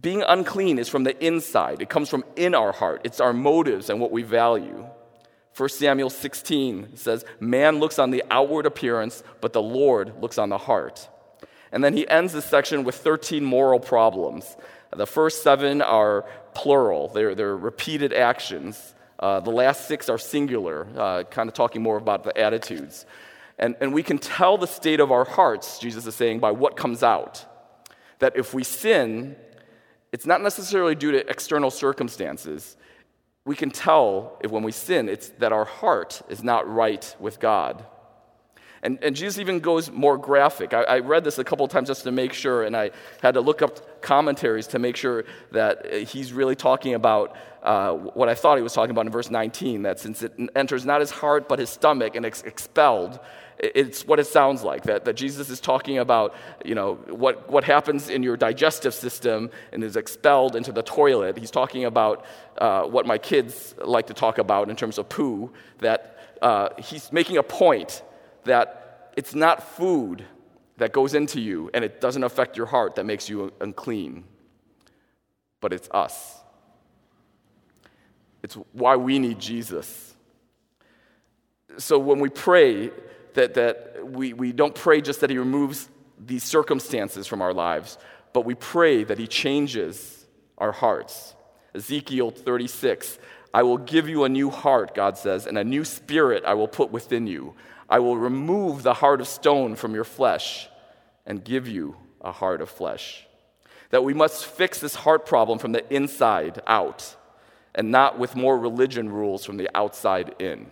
being 0.01 0.23
unclean 0.23 0.79
is 0.79 0.89
from 0.89 1.03
the 1.03 1.19
inside, 1.25 1.83
it 1.83 1.89
comes 1.89 2.09
from 2.09 2.25
in 2.37 2.55
our 2.55 2.73
heart, 2.73 3.01
it's 3.05 3.21
our 3.21 3.33
motives 3.33 3.91
and 3.91 4.01
what 4.01 4.13
we 4.13 4.23
value. 4.23 4.87
1 5.57 5.69
Samuel 5.71 6.11
16 6.11 6.97
says, 6.97 7.25
Man 7.41 7.81
looks 7.81 7.99
on 7.99 8.13
the 8.13 8.23
outward 8.31 8.65
appearance, 8.65 9.25
but 9.41 9.53
the 9.53 9.63
Lord 9.63 10.13
looks 10.21 10.39
on 10.39 10.51
the 10.51 10.59
heart. 10.59 11.09
And 11.73 11.83
then 11.85 11.95
he 11.95 12.09
ends 12.09 12.33
this 12.33 12.45
section 12.45 12.85
with 12.85 12.95
13 12.97 13.45
moral 13.45 13.81
problems. 13.81 14.57
The 14.95 15.07
first 15.07 15.43
seven 15.43 15.83
are 15.83 16.25
plural, 16.55 17.09
they're, 17.09 17.35
they're 17.35 17.57
repeated 17.57 18.13
actions. 18.13 18.95
Uh, 19.19 19.41
the 19.41 19.51
last 19.51 19.89
six 19.89 20.09
are 20.09 20.19
singular, 20.19 20.87
uh, 20.97 21.25
kind 21.25 21.49
of 21.49 21.55
talking 21.55 21.83
more 21.83 21.97
about 21.97 22.23
the 22.23 22.37
attitudes. 22.39 23.05
And, 23.59 23.75
and 23.81 23.93
we 23.93 24.05
can 24.05 24.19
tell 24.19 24.57
the 24.57 24.67
state 24.67 25.01
of 25.01 25.11
our 25.11 25.25
hearts, 25.25 25.81
Jesus 25.81 26.07
is 26.07 26.15
saying, 26.15 26.39
by 26.39 26.53
what 26.53 26.77
comes 26.77 27.03
out. 27.03 27.45
That 28.21 28.37
if 28.37 28.55
we 28.55 28.63
sin, 28.63 29.35
it's 30.13 30.27
not 30.27 30.41
necessarily 30.41 30.95
due 30.95 31.13
to 31.13 31.29
external 31.29 31.71
circumstances. 31.71 32.77
We 33.45 33.57
can 33.57 33.71
tell 33.71 34.39
if 34.41 34.51
when 34.51 34.63
we 34.63 34.73
sin, 34.73 35.09
it's 35.09 35.31
that 35.39 35.53
our 35.53 35.65
heart 35.65 36.23
is 36.29 36.45
not 36.45 36.73
right 36.73 37.15
with 37.19 37.41
God. 37.41 37.85
And, 38.83 38.99
and 39.03 39.17
Jesus 39.17 39.39
even 39.39 39.61
goes 39.61 39.91
more 39.91 40.17
graphic. 40.17 40.73
I, 40.73 40.83
I 40.83 40.99
read 41.01 41.25
this 41.25 41.39
a 41.39 41.45
couple 41.45 41.67
times 41.69 41.89
just 41.89 42.05
to 42.05 42.13
make 42.13 42.33
sure, 42.33 42.63
and 42.63 42.77
I 42.77 42.91
had 43.23 43.35
to 43.35 43.41
look 43.41 43.63
up 43.63 44.01
commentaries 44.01 44.67
to 44.69 44.79
make 44.79 44.97
sure 44.97 45.25
that 45.53 45.87
uh, 45.87 45.97
he's 45.99 46.33
really 46.33 46.55
talking 46.55 46.95
about 46.95 47.37
uh, 47.63 47.93
what 47.93 48.29
I 48.29 48.35
thought 48.35 48.57
he 48.57 48.63
was 48.63 48.73
talking 48.73 48.93
about 48.93 49.07
in 49.07 49.13
verse 49.13 49.31
19 49.31 49.83
that 49.83 49.99
since 49.99 50.23
it 50.23 50.33
enters 50.55 50.87
not 50.87 51.01
his 51.01 51.11
heart 51.11 51.49
but 51.49 51.59
his 51.59 51.71
stomach 51.71 52.15
and 52.15 52.25
it's 52.25 52.43
expelled, 52.43 53.19
it's 53.59 54.07
what 54.07 54.21
it 54.21 54.27
sounds 54.27 54.63
like 54.63 54.85
that, 54.85 55.05
that 55.05 55.17
jesus 55.17 55.51
is 55.51 55.61
talking 55.61 55.99
about 55.99 56.35
you 56.65 56.75
know 56.75 56.95
what, 57.09 57.51
what 57.51 57.65
happens 57.65 58.09
in 58.09 58.23
your 58.23 58.37
digestive 58.37 58.95
system 58.95 59.51
and 59.73 59.83
is 59.83 59.97
expelled 59.97 60.55
into 60.55 60.71
the 60.71 60.83
toilet 60.83 61.37
he's 61.37 61.51
talking 61.51 61.85
about 61.85 62.25
uh, 62.59 62.83
what 62.85 63.07
my 63.07 63.19
kids 63.19 63.75
like 63.85 64.07
to 64.07 64.15
talk 64.15 64.39
about 64.39 64.71
in 64.71 64.77
terms 64.77 64.99
of 64.99 65.09
poo 65.09 65.53
that 65.81 66.17
uh, 66.41 66.69
he's 66.79 67.13
making 67.13 67.37
a 67.37 67.43
point 67.43 68.03
that 68.45 69.13
it's 69.17 69.35
not 69.35 69.77
food 69.77 70.25
that 70.77 70.93
goes 70.93 71.15
into 71.15 71.41
you 71.41 71.71
and 71.75 71.85
it 71.85 72.01
doesn't 72.01 72.25
affect 72.25 72.57
your 72.57 72.67
heart 72.67 72.95
that 72.95 73.05
makes 73.05 73.29
you 73.29 73.53
unclean, 73.61 74.25
but 75.61 75.73
it's 75.73 75.89
us. 75.91 76.39
It's 78.43 78.55
why 78.73 78.97
we 78.97 79.19
need 79.19 79.39
Jesus. 79.39 80.15
So 81.79 81.99
when 81.99 82.21
we 82.21 82.29
pray, 82.29 82.91
that, 83.35 83.55
that 83.55 84.01
we, 84.05 84.33
we 84.33 84.53
don't 84.53 84.75
pray 84.75 85.01
just 85.01 85.21
that 85.21 85.31
He 85.31 85.39
removes 85.39 85.89
these 86.19 86.45
circumstances 86.45 87.27
from 87.27 87.43
our 87.43 87.55
lives, 87.55 87.99
but 88.33 88.45
we 88.45 88.55
pray 88.55 89.05
that 89.05 89.19
He 89.19 89.27
changes 89.27 90.27
our 90.57 90.73
hearts. 90.73 91.35
Ezekiel 91.75 92.31
36 92.31 93.19
I 93.55 93.63
will 93.63 93.79
give 93.79 94.09
you 94.11 94.25
a 94.25 94.29
new 94.29 94.51
heart, 94.51 94.95
God 94.95 95.17
says, 95.17 95.47
and 95.47 95.57
a 95.57 95.65
new 95.65 95.83
spirit 95.83 96.45
I 96.45 96.53
will 96.53 96.69
put 96.69 96.91
within 96.91 97.27
you. 97.27 97.55
I 97.89 97.99
will 98.01 98.17
remove 98.17 98.83
the 98.83 98.95
heart 98.95 99.21
of 99.21 99.29
stone 99.29 99.75
from 99.75 99.95
your 99.95 100.05
flesh 100.05 100.69
and 101.27 101.43
give 101.43 101.67
you 101.69 101.97
a 102.21 102.33
heart 102.33 102.61
of 102.61 102.69
flesh. 102.69 103.27
That 103.91 104.05
we 104.05 104.13
must 104.13 104.45
fix 104.45 104.81
this 104.81 104.95
heart 104.95 105.25
problem 105.25 105.59
from 105.59 105.73
the 105.73 105.95
inside 105.95 106.61
out 106.67 107.17
and 107.75 107.91
not 107.91 108.19
with 108.19 108.37
more 108.37 108.59
religion 108.59 109.11
rules 109.11 109.45
from 109.45 109.57
the 109.57 109.71
outside 109.75 110.35
in. 110.39 110.67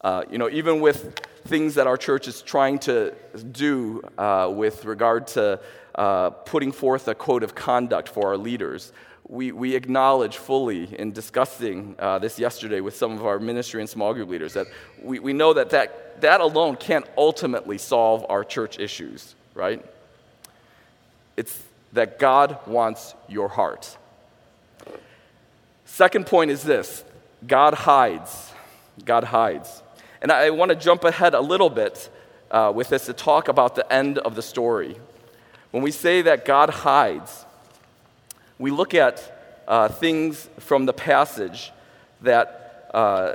Uh, 0.00 0.24
you 0.30 0.38
know, 0.38 0.48
even 0.48 0.80
with 0.80 1.20
things 1.46 1.74
that 1.74 1.86
our 1.86 1.96
church 1.96 2.26
is 2.26 2.42
trying 2.42 2.78
to 2.78 3.14
do 3.52 4.02
uh, 4.16 4.50
with 4.52 4.84
regard 4.84 5.26
to 5.26 5.60
uh, 5.94 6.30
putting 6.30 6.72
forth 6.72 7.08
a 7.08 7.14
code 7.14 7.42
of 7.42 7.54
conduct 7.54 8.08
for 8.08 8.28
our 8.28 8.36
leaders, 8.36 8.92
we, 9.30 9.52
we 9.52 9.76
acknowledge 9.76 10.36
fully 10.36 10.92
in 10.98 11.12
discussing 11.12 11.94
uh, 12.00 12.18
this 12.18 12.36
yesterday 12.36 12.80
with 12.80 12.96
some 12.96 13.12
of 13.12 13.24
our 13.24 13.38
ministry 13.38 13.80
and 13.80 13.88
small 13.88 14.12
group 14.12 14.28
leaders 14.28 14.54
that 14.54 14.66
we, 15.00 15.20
we 15.20 15.32
know 15.32 15.52
that, 15.52 15.70
that 15.70 16.20
that 16.20 16.40
alone 16.40 16.76
can't 16.76 17.06
ultimately 17.16 17.78
solve 17.78 18.26
our 18.28 18.42
church 18.42 18.80
issues, 18.80 19.36
right? 19.54 19.84
It's 21.36 21.62
that 21.92 22.18
God 22.18 22.58
wants 22.66 23.14
your 23.28 23.48
heart. 23.48 23.96
Second 25.84 26.26
point 26.26 26.50
is 26.50 26.64
this 26.64 27.04
God 27.46 27.74
hides. 27.74 28.52
God 29.04 29.22
hides. 29.24 29.82
And 30.20 30.32
I 30.32 30.50
want 30.50 30.70
to 30.70 30.76
jump 30.76 31.04
ahead 31.04 31.34
a 31.34 31.40
little 31.40 31.70
bit 31.70 32.10
uh, 32.50 32.72
with 32.74 32.88
this 32.88 33.06
to 33.06 33.12
talk 33.12 33.46
about 33.46 33.76
the 33.76 33.90
end 33.92 34.18
of 34.18 34.34
the 34.34 34.42
story. 34.42 34.96
When 35.70 35.84
we 35.84 35.92
say 35.92 36.20
that 36.22 36.44
God 36.44 36.70
hides, 36.70 37.46
we 38.60 38.70
look 38.70 38.92
at 38.92 39.62
uh, 39.66 39.88
things 39.88 40.48
from 40.58 40.84
the 40.84 40.92
passage 40.92 41.72
that 42.20 42.90
uh, 42.92 43.34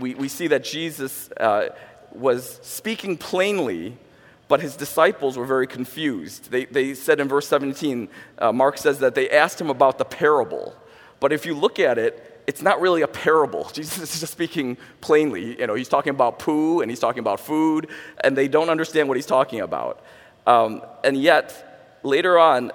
we, 0.00 0.14
we 0.14 0.28
see 0.28 0.46
that 0.46 0.62
Jesus 0.62 1.30
uh, 1.32 1.70
was 2.12 2.60
speaking 2.62 3.16
plainly, 3.16 3.98
but 4.46 4.60
his 4.60 4.76
disciples 4.76 5.36
were 5.36 5.46
very 5.46 5.66
confused. 5.66 6.50
They, 6.52 6.66
they 6.66 6.94
said 6.94 7.18
in 7.18 7.28
verse 7.28 7.48
17, 7.48 8.08
uh, 8.38 8.52
Mark 8.52 8.78
says 8.78 9.00
that 9.00 9.16
they 9.16 9.28
asked 9.30 9.60
him 9.60 9.68
about 9.68 9.98
the 9.98 10.04
parable. 10.04 10.76
But 11.18 11.32
if 11.32 11.44
you 11.44 11.54
look 11.54 11.80
at 11.80 11.98
it, 11.98 12.44
it's 12.46 12.62
not 12.62 12.80
really 12.80 13.02
a 13.02 13.08
parable. 13.08 13.68
Jesus 13.72 14.14
is 14.14 14.20
just 14.20 14.32
speaking 14.32 14.76
plainly. 15.00 15.58
You 15.58 15.66
know, 15.66 15.74
he's 15.74 15.88
talking 15.88 16.10
about 16.10 16.38
poo 16.38 16.82
and 16.82 16.90
he's 16.90 17.00
talking 17.00 17.20
about 17.20 17.40
food, 17.40 17.88
and 18.22 18.38
they 18.38 18.46
don't 18.46 18.70
understand 18.70 19.08
what 19.08 19.16
he's 19.16 19.26
talking 19.26 19.60
about. 19.60 20.04
Um, 20.46 20.82
and 21.02 21.20
yet, 21.20 21.98
later 22.04 22.38
on, 22.38 22.70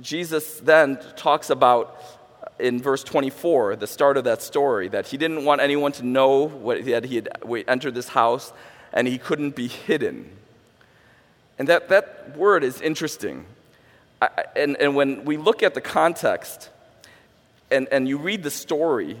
Jesus 0.00 0.60
then 0.60 0.98
talks 1.16 1.50
about 1.50 2.00
in 2.58 2.80
verse 2.80 3.04
24, 3.04 3.76
the 3.76 3.86
start 3.86 4.16
of 4.16 4.24
that 4.24 4.42
story, 4.42 4.88
that 4.88 5.08
he 5.08 5.16
didn't 5.16 5.44
want 5.44 5.60
anyone 5.60 5.92
to 5.92 6.04
know 6.04 6.48
what, 6.48 6.84
that 6.86 7.04
he 7.04 7.16
had 7.16 7.28
entered 7.68 7.94
this 7.94 8.08
house 8.08 8.52
and 8.92 9.06
he 9.06 9.18
couldn't 9.18 9.54
be 9.54 9.68
hidden. 9.68 10.30
And 11.58 11.68
that, 11.68 11.88
that 11.88 12.36
word 12.36 12.64
is 12.64 12.80
interesting. 12.80 13.44
I, 14.20 14.28
and, 14.54 14.76
and 14.80 14.94
when 14.96 15.24
we 15.24 15.36
look 15.36 15.62
at 15.62 15.74
the 15.74 15.80
context 15.80 16.70
and, 17.70 17.88
and 17.90 18.08
you 18.08 18.18
read 18.18 18.42
the 18.42 18.50
story, 18.50 19.16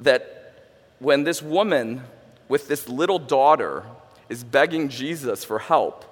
that 0.00 0.54
when 0.98 1.24
this 1.24 1.42
woman 1.42 2.02
with 2.48 2.68
this 2.68 2.88
little 2.88 3.18
daughter 3.18 3.84
is 4.28 4.44
begging 4.44 4.88
Jesus 4.88 5.44
for 5.44 5.58
help, 5.58 6.04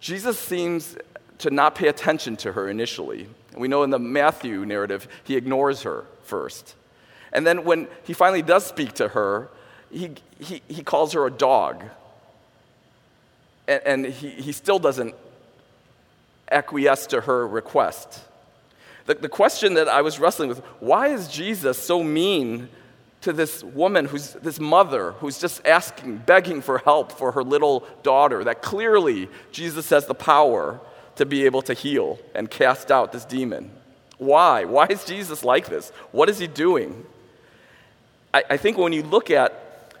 Jesus 0.00 0.38
seems 0.38 0.96
to 1.38 1.50
not 1.50 1.74
pay 1.74 1.88
attention 1.88 2.36
to 2.36 2.52
her 2.52 2.68
initially. 2.68 3.28
We 3.56 3.68
know 3.68 3.82
in 3.82 3.90
the 3.90 3.98
Matthew 3.98 4.64
narrative, 4.64 5.08
he 5.24 5.36
ignores 5.36 5.82
her 5.82 6.04
first. 6.22 6.74
And 7.32 7.46
then 7.46 7.64
when 7.64 7.88
he 8.04 8.12
finally 8.12 8.42
does 8.42 8.64
speak 8.64 8.94
to 8.94 9.08
her, 9.08 9.48
he, 9.90 10.12
he, 10.38 10.62
he 10.68 10.82
calls 10.82 11.12
her 11.12 11.26
a 11.26 11.30
dog. 11.30 11.84
And, 13.68 13.82
and 13.84 14.06
he, 14.06 14.30
he 14.30 14.52
still 14.52 14.78
doesn't 14.78 15.14
acquiesce 16.50 17.06
to 17.08 17.22
her 17.22 17.46
request. 17.46 18.20
The, 19.06 19.14
the 19.14 19.28
question 19.28 19.74
that 19.74 19.88
I 19.88 20.02
was 20.02 20.18
wrestling 20.18 20.48
with 20.48 20.58
why 20.80 21.08
is 21.08 21.28
Jesus 21.28 21.78
so 21.78 22.02
mean 22.02 22.68
to 23.22 23.32
this 23.32 23.64
woman 23.64 24.04
who's 24.04 24.34
this 24.34 24.60
mother 24.60 25.12
who's 25.12 25.38
just 25.38 25.64
asking, 25.66 26.18
begging 26.18 26.62
for 26.62 26.78
help 26.78 27.12
for 27.12 27.32
her 27.32 27.42
little 27.42 27.86
daughter? 28.02 28.44
That 28.44 28.62
clearly 28.62 29.28
Jesus 29.52 29.90
has 29.90 30.06
the 30.06 30.14
power 30.14 30.80
to 31.16 31.26
be 31.26 31.44
able 31.44 31.62
to 31.62 31.74
heal 31.74 32.18
and 32.34 32.50
cast 32.50 32.90
out 32.90 33.12
this 33.12 33.24
demon. 33.24 33.70
Why? 34.18 34.64
Why 34.64 34.86
is 34.88 35.04
Jesus 35.04 35.44
like 35.44 35.68
this? 35.68 35.90
What 36.12 36.28
is 36.28 36.38
he 36.38 36.46
doing? 36.46 37.04
I, 38.32 38.44
I 38.50 38.56
think 38.56 38.78
when 38.78 38.92
you 38.92 39.02
look 39.02 39.30
at 39.30 39.94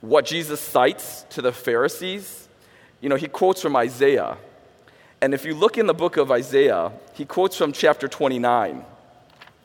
what 0.00 0.24
Jesus 0.24 0.60
cites 0.60 1.24
to 1.30 1.42
the 1.42 1.52
Pharisees, 1.52 2.48
you 3.00 3.08
know, 3.08 3.16
he 3.16 3.28
quotes 3.28 3.60
from 3.60 3.76
Isaiah. 3.76 4.36
And 5.20 5.34
if 5.34 5.44
you 5.44 5.54
look 5.54 5.76
in 5.76 5.86
the 5.86 5.94
book 5.94 6.16
of 6.16 6.30
Isaiah, 6.30 6.92
he 7.14 7.24
quotes 7.24 7.56
from 7.56 7.72
chapter 7.72 8.08
29. 8.08 8.84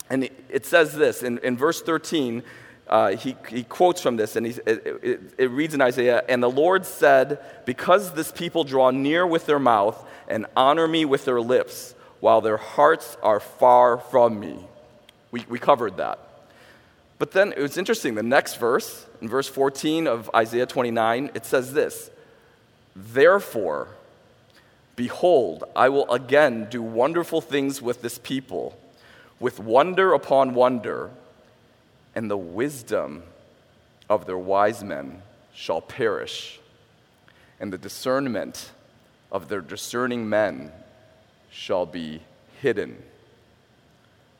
And 0.09 0.29
it 0.49 0.65
says 0.65 0.93
this 0.93 1.23
in, 1.23 1.39
in 1.39 1.57
verse 1.57 1.81
13, 1.81 2.43
uh, 2.87 3.15
he, 3.15 3.35
he 3.49 3.63
quotes 3.63 3.99
from 3.99 4.15
this, 4.15 4.35
and 4.35 4.45
he, 4.45 4.53
it, 4.65 4.99
it, 5.03 5.21
it 5.37 5.51
reads 5.51 5.73
in 5.73 5.81
Isaiah 5.81 6.23
And 6.29 6.41
the 6.43 6.49
Lord 6.49 6.85
said, 6.85 7.39
Because 7.65 8.13
this 8.13 8.31
people 8.31 8.63
draw 8.63 8.91
near 8.91 9.25
with 9.25 9.47
their 9.47 9.59
mouth 9.59 10.05
and 10.27 10.45
honor 10.55 10.87
me 10.87 11.05
with 11.05 11.25
their 11.25 11.41
lips, 11.41 11.95
while 12.19 12.41
their 12.41 12.57
hearts 12.57 13.17
are 13.23 13.39
far 13.39 13.97
from 13.97 14.39
me. 14.39 14.59
We, 15.31 15.45
we 15.49 15.59
covered 15.59 15.97
that. 15.97 16.19
But 17.17 17.31
then 17.31 17.53
it 17.53 17.59
was 17.59 17.77
interesting. 17.77 18.15
The 18.15 18.23
next 18.23 18.55
verse, 18.55 19.05
in 19.21 19.29
verse 19.29 19.47
14 19.47 20.07
of 20.07 20.29
Isaiah 20.35 20.65
29, 20.65 21.31
it 21.33 21.45
says 21.45 21.73
this 21.73 22.11
Therefore, 22.95 23.87
behold, 24.95 25.63
I 25.75 25.89
will 25.89 26.09
again 26.11 26.67
do 26.69 26.83
wonderful 26.83 27.41
things 27.41 27.81
with 27.81 28.01
this 28.01 28.19
people, 28.19 28.77
with 29.39 29.59
wonder 29.59 30.13
upon 30.13 30.53
wonder, 30.53 31.09
and 32.15 32.31
the 32.31 32.37
wisdom 32.37 33.23
of 34.09 34.25
their 34.25 34.37
wise 34.37 34.83
men 34.83 35.21
shall 35.53 35.81
perish, 35.81 36.59
and 37.59 37.71
the 37.71 37.77
discernment 37.77 38.71
of 39.31 39.49
their 39.49 39.61
discerning 39.61 40.27
men 40.27 40.71
shall 41.51 41.85
be 41.85 42.21
hidden. 42.61 43.01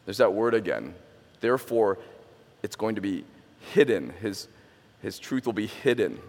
There's 0.06 0.18
that 0.18 0.34
word 0.34 0.54
again. 0.54 0.94
Therefore, 1.42 1.98
it's 2.64 2.76
going 2.76 2.96
to 2.96 3.02
be 3.02 3.26
hidden. 3.74 4.14
His, 4.22 4.48
his 5.02 5.20
truth 5.20 5.46
will 5.46 5.54
be 5.54 5.68
hidden. 5.68 6.20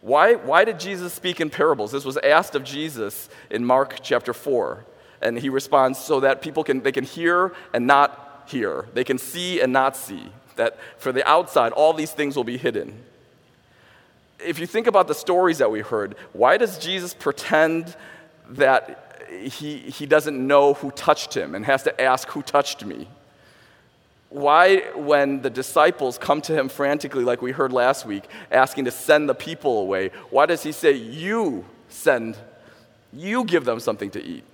Why, 0.00 0.34
why 0.34 0.64
did 0.64 0.78
Jesus 0.78 1.12
speak 1.12 1.40
in 1.40 1.50
parables? 1.50 1.92
This 1.92 2.04
was 2.04 2.16
asked 2.18 2.54
of 2.54 2.62
Jesus 2.62 3.28
in 3.50 3.64
Mark 3.64 3.98
chapter 4.02 4.32
4. 4.32 4.84
And 5.20 5.38
he 5.38 5.48
responds 5.48 5.98
so 5.98 6.20
that 6.20 6.40
people 6.42 6.62
can, 6.62 6.82
they 6.82 6.92
can 6.92 7.04
hear 7.04 7.52
and 7.72 7.86
not 7.86 8.27
hear. 8.48 8.86
They 8.94 9.04
can 9.04 9.18
see 9.18 9.60
and 9.60 9.72
not 9.72 9.96
see. 9.96 10.32
That 10.56 10.78
for 10.98 11.12
the 11.12 11.26
outside, 11.28 11.72
all 11.72 11.92
these 11.92 12.12
things 12.12 12.34
will 12.34 12.44
be 12.44 12.56
hidden. 12.56 13.02
If 14.44 14.58
you 14.58 14.66
think 14.66 14.86
about 14.86 15.08
the 15.08 15.14
stories 15.14 15.58
that 15.58 15.70
we 15.70 15.80
heard, 15.80 16.16
why 16.32 16.56
does 16.56 16.78
Jesus 16.78 17.14
pretend 17.14 17.96
that 18.50 19.26
he, 19.30 19.78
he 19.78 20.06
doesn't 20.06 20.46
know 20.46 20.74
who 20.74 20.90
touched 20.92 21.34
him 21.34 21.54
and 21.54 21.64
has 21.64 21.82
to 21.84 22.00
ask, 22.00 22.28
Who 22.28 22.42
touched 22.42 22.84
me? 22.84 23.08
Why, 24.30 24.80
when 24.94 25.40
the 25.40 25.50
disciples 25.50 26.18
come 26.18 26.42
to 26.42 26.54
him 26.54 26.68
frantically, 26.68 27.24
like 27.24 27.40
we 27.40 27.52
heard 27.52 27.72
last 27.72 28.04
week, 28.04 28.24
asking 28.50 28.84
to 28.84 28.90
send 28.90 29.28
the 29.28 29.34
people 29.34 29.80
away, 29.80 30.10
why 30.30 30.46
does 30.46 30.62
he 30.62 30.72
say, 30.72 30.92
You 30.92 31.64
send, 31.88 32.36
you 33.12 33.44
give 33.44 33.64
them 33.64 33.80
something 33.80 34.10
to 34.10 34.22
eat? 34.22 34.44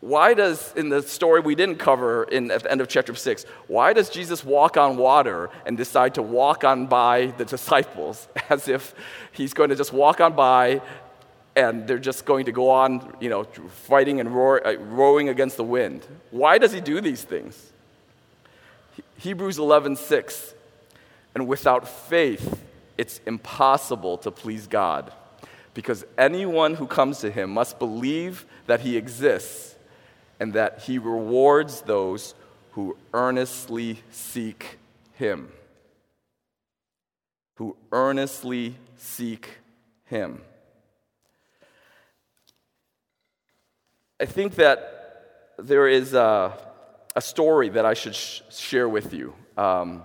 Why 0.00 0.34
does, 0.34 0.74
in 0.76 0.90
the 0.90 1.02
story 1.02 1.40
we 1.40 1.54
didn't 1.54 1.76
cover 1.76 2.24
in, 2.24 2.50
at 2.50 2.62
the 2.62 2.70
end 2.70 2.80
of 2.80 2.88
chapter 2.88 3.14
6, 3.14 3.44
why 3.66 3.92
does 3.92 4.10
Jesus 4.10 4.44
walk 4.44 4.76
on 4.76 4.96
water 4.96 5.50
and 5.64 5.76
decide 5.76 6.14
to 6.14 6.22
walk 6.22 6.64
on 6.64 6.86
by 6.86 7.26
the 7.38 7.44
disciples 7.44 8.28
as 8.50 8.68
if 8.68 8.94
he's 9.32 9.54
going 9.54 9.70
to 9.70 9.76
just 9.76 9.92
walk 9.92 10.20
on 10.20 10.34
by 10.34 10.82
and 11.56 11.86
they're 11.86 11.98
just 11.98 12.26
going 12.26 12.44
to 12.44 12.52
go 12.52 12.68
on, 12.68 13.16
you 13.18 13.30
know, 13.30 13.44
fighting 13.44 14.20
and 14.20 14.34
roar, 14.34 14.64
uh, 14.66 14.74
rowing 14.74 15.30
against 15.30 15.56
the 15.56 15.64
wind? 15.64 16.06
Why 16.30 16.58
does 16.58 16.72
he 16.72 16.80
do 16.80 17.00
these 17.00 17.22
things? 17.22 17.72
Hebrews 19.18 19.56
11:6 19.56 20.52
And 21.34 21.48
without 21.48 21.88
faith 21.88 22.62
it's 22.98 23.20
impossible 23.26 24.18
to 24.18 24.30
please 24.30 24.66
God 24.66 25.12
because 25.74 26.04
anyone 26.16 26.74
who 26.74 26.86
comes 26.86 27.18
to 27.20 27.30
him 27.30 27.50
must 27.50 27.78
believe 27.78 28.46
that 28.66 28.80
he 28.80 28.96
exists 28.96 29.75
and 30.38 30.52
that 30.52 30.80
he 30.80 30.98
rewards 30.98 31.82
those 31.82 32.34
who 32.72 32.96
earnestly 33.12 34.02
seek 34.10 34.78
him 35.14 35.48
who 37.54 37.76
earnestly 37.92 38.76
seek 38.96 39.58
him 40.04 40.40
I 44.20 44.26
think 44.26 44.54
that 44.56 44.92
there 45.58 45.88
is 45.88 46.14
a 46.14 46.56
a 47.16 47.20
story 47.22 47.70
that 47.70 47.86
I 47.86 47.94
should 47.94 48.14
sh- 48.14 48.42
share 48.50 48.88
with 48.88 49.14
you. 49.14 49.34
Um, 49.56 50.02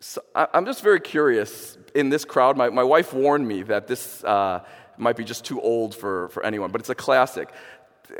so 0.00 0.20
I, 0.34 0.46
am 0.52 0.66
just 0.66 0.82
very 0.82 1.00
curious 1.00 1.78
in 1.94 2.10
this 2.10 2.26
crowd. 2.26 2.58
My, 2.58 2.68
my 2.68 2.84
wife 2.84 3.14
warned 3.14 3.48
me 3.48 3.62
that 3.62 3.88
this 3.88 4.22
uh, 4.22 4.60
might 4.98 5.16
be 5.16 5.24
just 5.24 5.46
too 5.46 5.60
old 5.60 5.94
for, 5.94 6.28
for 6.28 6.44
anyone, 6.44 6.70
but 6.70 6.82
it's 6.82 6.90
a 6.90 6.94
classic. 6.94 7.48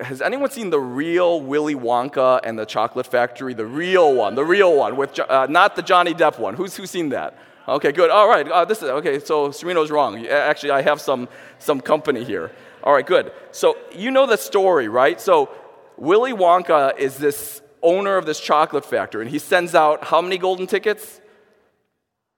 Has 0.00 0.20
anyone 0.20 0.50
seen 0.50 0.70
the 0.70 0.80
real 0.80 1.40
Willy 1.40 1.74
Wonka 1.74 2.40
and 2.44 2.58
the 2.58 2.64
Chocolate 2.64 3.06
Factory? 3.06 3.54
The 3.54 3.66
real 3.66 4.14
one, 4.14 4.34
the 4.34 4.44
real 4.44 4.76
one, 4.76 4.96
with 4.96 5.18
uh, 5.18 5.46
not 5.48 5.76
the 5.76 5.82
Johnny 5.82 6.14
Depp 6.14 6.38
one. 6.38 6.54
Who's 6.54 6.76
who's 6.76 6.90
seen 6.90 7.10
that? 7.10 7.38
Okay, 7.68 7.92
good. 7.92 8.10
All 8.10 8.28
right, 8.28 8.46
uh, 8.48 8.64
this 8.64 8.78
is 8.82 8.88
okay. 8.88 9.18
So 9.18 9.50
Serena's 9.50 9.90
wrong. 9.90 10.26
Actually, 10.26 10.70
I 10.70 10.82
have 10.82 11.00
some 11.00 11.28
some 11.58 11.80
company 11.80 12.24
here. 12.24 12.52
All 12.82 12.92
right, 12.92 13.06
good. 13.06 13.32
So 13.52 13.76
you 13.92 14.10
know 14.10 14.26
the 14.26 14.36
story, 14.36 14.88
right? 14.88 15.20
So 15.20 15.50
Willy 15.96 16.32
Wonka 16.32 16.98
is 16.98 17.16
this 17.16 17.62
owner 17.82 18.16
of 18.16 18.26
this 18.26 18.40
chocolate 18.40 18.84
factory, 18.84 19.22
and 19.22 19.30
he 19.30 19.38
sends 19.38 19.74
out 19.74 20.04
how 20.04 20.20
many 20.20 20.38
golden 20.38 20.66
tickets? 20.66 21.20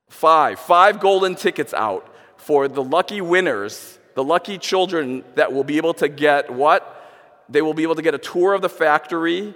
Five. 0.08 0.58
Five 0.58 1.00
golden 1.00 1.34
tickets 1.34 1.74
out 1.74 2.14
for 2.36 2.68
the 2.68 2.82
lucky 2.82 3.20
winners, 3.20 3.98
the 4.14 4.24
lucky 4.24 4.58
children 4.58 5.24
that 5.34 5.52
will 5.52 5.64
be 5.64 5.76
able 5.76 5.94
to 5.94 6.08
get 6.08 6.50
what? 6.50 6.94
They 7.48 7.62
will 7.62 7.74
be 7.74 7.82
able 7.82 7.94
to 7.94 8.02
get 8.02 8.14
a 8.14 8.18
tour 8.18 8.54
of 8.54 8.62
the 8.62 8.68
factory 8.68 9.54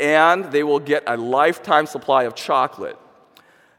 and 0.00 0.46
they 0.46 0.62
will 0.62 0.80
get 0.80 1.04
a 1.06 1.16
lifetime 1.16 1.86
supply 1.86 2.24
of 2.24 2.34
chocolate. 2.34 2.98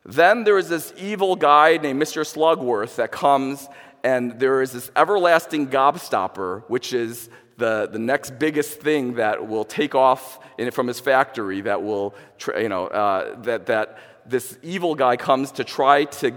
Then 0.05 0.43
there 0.43 0.57
is 0.57 0.69
this 0.69 0.93
evil 0.97 1.35
guy 1.35 1.77
named 1.77 2.01
Mr. 2.01 2.21
Slugworth 2.21 2.97
that 2.97 3.11
comes, 3.11 3.67
and 4.03 4.39
there 4.39 4.61
is 4.61 4.71
this 4.71 4.91
everlasting 4.95 5.69
gobstopper, 5.69 6.63
which 6.69 6.93
is 6.93 7.29
the, 7.57 7.89
the 7.91 7.99
next 7.99 8.37
biggest 8.37 8.79
thing 8.79 9.15
that 9.15 9.47
will 9.47 9.63
take 9.63 9.95
off 9.95 10.39
in, 10.57 10.69
from 10.71 10.87
his 10.87 10.99
factory 10.99 11.61
that 11.61 11.81
will, 11.81 12.13
you 12.57 12.69
know, 12.69 12.87
uh, 12.87 13.41
that, 13.41 13.65
that 13.65 13.97
this 14.25 14.57
evil 14.61 14.93
guy 14.95 15.17
comes 15.17 15.51
to 15.53 15.63
try 15.63 16.05
to 16.05 16.33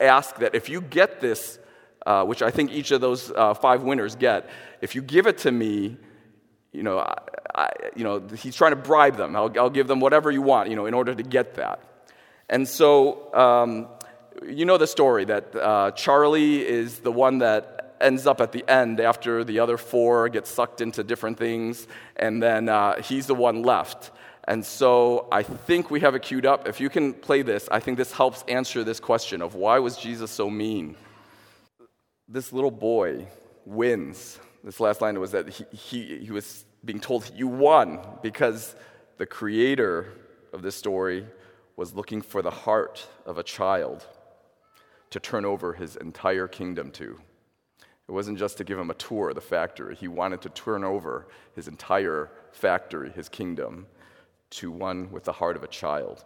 ask 0.00 0.36
that 0.36 0.54
if 0.54 0.68
you 0.68 0.80
get 0.80 1.20
this, 1.20 1.58
uh, 2.04 2.24
which 2.24 2.42
I 2.42 2.50
think 2.50 2.72
each 2.72 2.90
of 2.90 3.00
those 3.00 3.30
uh, 3.30 3.54
five 3.54 3.82
winners 3.82 4.16
get, 4.16 4.48
if 4.80 4.94
you 4.94 5.02
give 5.02 5.26
it 5.26 5.38
to 5.38 5.52
me, 5.52 5.96
you 6.72 6.82
know, 6.82 6.98
I, 6.98 7.18
I, 7.54 7.68
you 7.94 8.04
know, 8.04 8.20
he's 8.36 8.56
trying 8.56 8.72
to 8.72 8.76
bribe 8.76 9.16
them. 9.16 9.36
I'll, 9.36 9.52
I'll, 9.58 9.70
give 9.70 9.86
them 9.86 10.00
whatever 10.00 10.30
you 10.30 10.42
want, 10.42 10.70
you 10.70 10.76
know, 10.76 10.86
in 10.86 10.94
order 10.94 11.14
to 11.14 11.22
get 11.22 11.54
that. 11.54 11.80
And 12.48 12.66
so, 12.66 13.32
um, 13.34 13.88
you 14.46 14.64
know 14.64 14.78
the 14.78 14.86
story 14.86 15.24
that 15.26 15.54
uh, 15.54 15.90
Charlie 15.92 16.66
is 16.66 16.98
the 17.00 17.12
one 17.12 17.38
that 17.38 17.96
ends 18.00 18.26
up 18.26 18.40
at 18.40 18.52
the 18.52 18.68
end 18.68 19.00
after 19.00 19.44
the 19.44 19.60
other 19.60 19.76
four 19.76 20.28
get 20.28 20.46
sucked 20.46 20.80
into 20.80 21.04
different 21.04 21.38
things, 21.38 21.86
and 22.16 22.42
then 22.42 22.68
uh, 22.68 23.00
he's 23.00 23.26
the 23.26 23.34
one 23.34 23.62
left. 23.62 24.10
And 24.48 24.64
so 24.64 25.28
I 25.30 25.44
think 25.44 25.90
we 25.90 26.00
have 26.00 26.16
it 26.16 26.22
queued 26.22 26.46
up. 26.46 26.66
If 26.66 26.80
you 26.80 26.90
can 26.90 27.12
play 27.12 27.42
this, 27.42 27.68
I 27.70 27.78
think 27.78 27.96
this 27.96 28.10
helps 28.10 28.42
answer 28.48 28.82
this 28.82 28.98
question 28.98 29.40
of 29.40 29.54
why 29.54 29.78
was 29.78 29.96
Jesus 29.96 30.32
so 30.32 30.50
mean? 30.50 30.96
This 32.28 32.52
little 32.52 32.72
boy 32.72 33.28
wins. 33.64 34.40
This 34.64 34.80
last 34.80 35.00
line 35.00 35.18
was 35.18 35.32
that 35.32 35.48
he, 35.48 35.64
he, 35.72 36.18
he 36.18 36.30
was 36.30 36.64
being 36.84 37.00
told, 37.00 37.30
You 37.34 37.48
won, 37.48 38.00
because 38.22 38.74
the 39.18 39.26
creator 39.26 40.12
of 40.52 40.62
this 40.62 40.76
story 40.76 41.26
was 41.76 41.94
looking 41.94 42.22
for 42.22 42.42
the 42.42 42.50
heart 42.50 43.08
of 43.26 43.38
a 43.38 43.42
child 43.42 44.06
to 45.10 45.20
turn 45.20 45.44
over 45.44 45.72
his 45.74 45.96
entire 45.96 46.46
kingdom 46.46 46.90
to. 46.92 47.18
It 48.08 48.12
wasn't 48.12 48.38
just 48.38 48.58
to 48.58 48.64
give 48.64 48.78
him 48.78 48.90
a 48.90 48.94
tour 48.94 49.30
of 49.30 49.34
the 49.34 49.40
factory, 49.40 49.94
he 49.94 50.08
wanted 50.08 50.42
to 50.42 50.48
turn 50.50 50.84
over 50.84 51.28
his 51.54 51.68
entire 51.68 52.30
factory, 52.52 53.10
his 53.10 53.28
kingdom, 53.28 53.86
to 54.50 54.70
one 54.70 55.10
with 55.10 55.24
the 55.24 55.32
heart 55.32 55.56
of 55.56 55.64
a 55.64 55.68
child. 55.68 56.24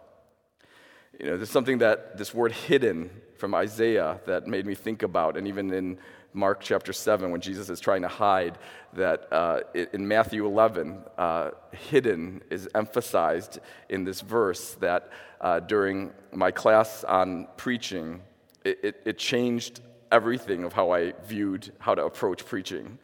You 1.19 1.27
know, 1.27 1.37
there's 1.37 1.49
something 1.49 1.79
that 1.79 2.17
this 2.17 2.33
word 2.33 2.51
hidden 2.51 3.09
from 3.37 3.55
Isaiah 3.55 4.19
that 4.25 4.47
made 4.47 4.65
me 4.65 4.75
think 4.75 5.01
about, 5.01 5.37
and 5.37 5.47
even 5.47 5.71
in 5.71 5.97
Mark 6.37 6.61
chapter 6.61 6.93
7, 6.93 7.31
when 7.31 7.41
Jesus 7.41 7.67
is 7.71 7.79
trying 7.79 8.03
to 8.03 8.07
hide, 8.07 8.59
that 8.93 9.27
uh, 9.33 9.61
in 9.73 10.07
Matthew 10.07 10.45
11, 10.45 10.99
uh, 11.17 11.49
hidden 11.71 12.43
is 12.51 12.69
emphasized 12.75 13.57
in 13.89 14.03
this 14.03 14.21
verse 14.21 14.75
that 14.75 15.09
uh, 15.41 15.59
during 15.61 16.11
my 16.31 16.51
class 16.51 17.03
on 17.03 17.47
preaching, 17.57 18.21
it, 18.63 18.79
it, 18.83 19.01
it 19.05 19.17
changed 19.17 19.81
everything 20.11 20.63
of 20.63 20.73
how 20.73 20.91
I 20.91 21.13
viewed 21.25 21.71
how 21.79 21.95
to 21.95 22.05
approach 22.05 22.45
preaching. 22.45 22.99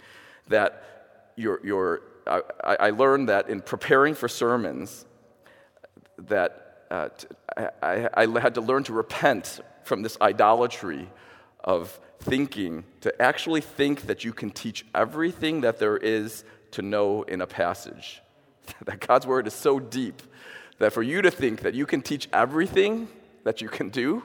That 0.49 1.31
your, 1.35 1.59
your, 1.65 2.01
I, 2.27 2.41
I 2.79 2.89
learned 2.91 3.29
that 3.29 3.49
in 3.49 3.61
preparing 3.61 4.13
for 4.13 4.27
sermons, 4.27 5.07
that 6.19 6.85
uh, 6.91 7.09
I, 7.81 8.09
I 8.13 8.39
had 8.39 8.53
to 8.55 8.61
learn 8.61 8.83
to 8.83 8.93
repent 8.93 9.59
from 9.81 10.03
this 10.03 10.19
idolatry 10.21 11.09
of 11.63 11.99
thinking, 12.23 12.83
to 13.01 13.21
actually 13.21 13.61
think 13.61 14.03
that 14.07 14.23
you 14.23 14.33
can 14.33 14.49
teach 14.49 14.85
everything 14.95 15.61
that 15.61 15.79
there 15.79 15.97
is 15.97 16.43
to 16.71 16.81
know 16.81 17.23
in 17.23 17.41
a 17.41 17.47
passage. 17.47 18.21
that 18.85 19.05
God's 19.05 19.27
word 19.27 19.47
is 19.47 19.53
so 19.53 19.79
deep 19.79 20.21
that 20.79 20.93
for 20.93 21.03
you 21.03 21.21
to 21.21 21.31
think 21.31 21.61
that 21.61 21.73
you 21.73 21.85
can 21.85 22.01
teach 22.01 22.27
everything 22.33 23.07
that 23.43 23.61
you 23.61 23.69
can 23.69 23.89
do, 23.89 24.23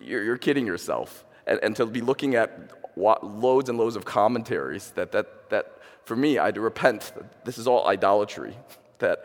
you're, 0.00 0.22
you're 0.22 0.38
kidding 0.38 0.66
yourself. 0.66 1.24
And, 1.46 1.60
and, 1.62 1.76
to 1.76 1.84
be 1.86 2.00
looking 2.00 2.36
at 2.36 2.72
loads 2.96 3.68
and 3.68 3.76
loads 3.76 3.96
of 3.96 4.04
commentaries, 4.04 4.90
that, 4.92 5.12
that, 5.12 5.50
that 5.50 5.78
for 6.04 6.16
me, 6.16 6.38
I 6.38 6.46
had 6.46 6.54
to 6.54 6.62
repent. 6.62 7.12
This 7.44 7.58
is 7.58 7.66
all 7.66 7.86
idolatry. 7.86 8.56
That, 8.98 9.24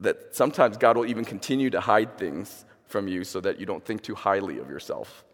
that 0.00 0.34
sometimes 0.34 0.78
God 0.78 0.96
will 0.96 1.06
even 1.06 1.24
continue 1.24 1.68
to 1.70 1.78
hide 1.78 2.16
things 2.16 2.64
from 2.86 3.06
you 3.06 3.22
so 3.22 3.38
that 3.42 3.60
you 3.60 3.66
don't 3.66 3.84
think 3.84 4.02
too 4.02 4.14
highly 4.14 4.58
of 4.58 4.70
yourself. 4.70 5.24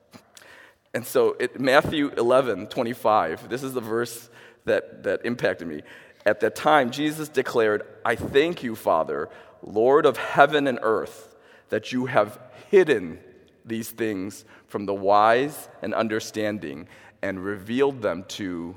And 0.94 1.04
so, 1.04 1.36
it, 1.40 1.60
Matthew 1.60 2.12
11, 2.16 2.68
25, 2.68 3.48
this 3.48 3.64
is 3.64 3.72
the 3.74 3.80
verse 3.80 4.30
that, 4.64 5.02
that 5.02 5.26
impacted 5.26 5.66
me. 5.66 5.82
At 6.24 6.38
that 6.40 6.54
time, 6.54 6.92
Jesus 6.92 7.28
declared, 7.28 7.82
I 8.04 8.14
thank 8.14 8.62
you, 8.62 8.76
Father, 8.76 9.28
Lord 9.60 10.06
of 10.06 10.16
heaven 10.16 10.68
and 10.68 10.78
earth, 10.80 11.34
that 11.68 11.92
you 11.92 12.06
have 12.06 12.38
hidden 12.70 13.18
these 13.64 13.90
things 13.90 14.44
from 14.68 14.86
the 14.86 14.94
wise 14.94 15.68
and 15.82 15.92
understanding 15.92 16.86
and 17.22 17.44
revealed 17.44 18.00
them 18.00 18.24
to 18.28 18.76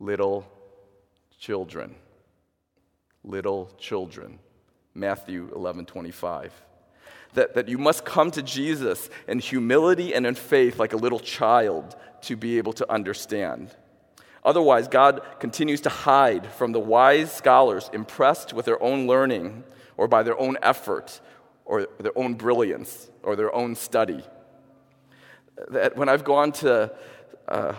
little 0.00 0.46
children. 1.38 1.94
Little 3.22 3.70
children. 3.78 4.38
Matthew 4.94 5.50
11, 5.54 5.86
25 5.86 6.52
that, 7.34 7.54
that 7.54 7.68
you 7.68 7.78
must 7.78 8.04
come 8.04 8.30
to 8.32 8.42
Jesus 8.42 9.08
in 9.26 9.38
humility 9.38 10.14
and 10.14 10.26
in 10.26 10.34
faith 10.34 10.78
like 10.78 10.92
a 10.92 10.96
little 10.96 11.20
child 11.20 11.96
to 12.22 12.36
be 12.36 12.58
able 12.58 12.72
to 12.74 12.90
understand. 12.90 13.74
Otherwise, 14.44 14.88
God 14.88 15.22
continues 15.38 15.80
to 15.82 15.88
hide 15.88 16.50
from 16.52 16.72
the 16.72 16.80
wise 16.80 17.32
scholars 17.32 17.88
impressed 17.92 18.52
with 18.52 18.66
their 18.66 18.82
own 18.82 19.06
learning 19.06 19.62
or 19.96 20.08
by 20.08 20.22
their 20.22 20.38
own 20.38 20.58
effort 20.62 21.20
or 21.64 21.86
their 21.98 22.16
own 22.18 22.34
brilliance 22.34 23.10
or 23.22 23.36
their 23.36 23.54
own 23.54 23.74
study. 23.76 24.22
That 25.68 25.96
when 25.96 26.08
I've 26.08 26.24
gone 26.24 26.50
to, 26.52 26.92
uh, 27.46 27.74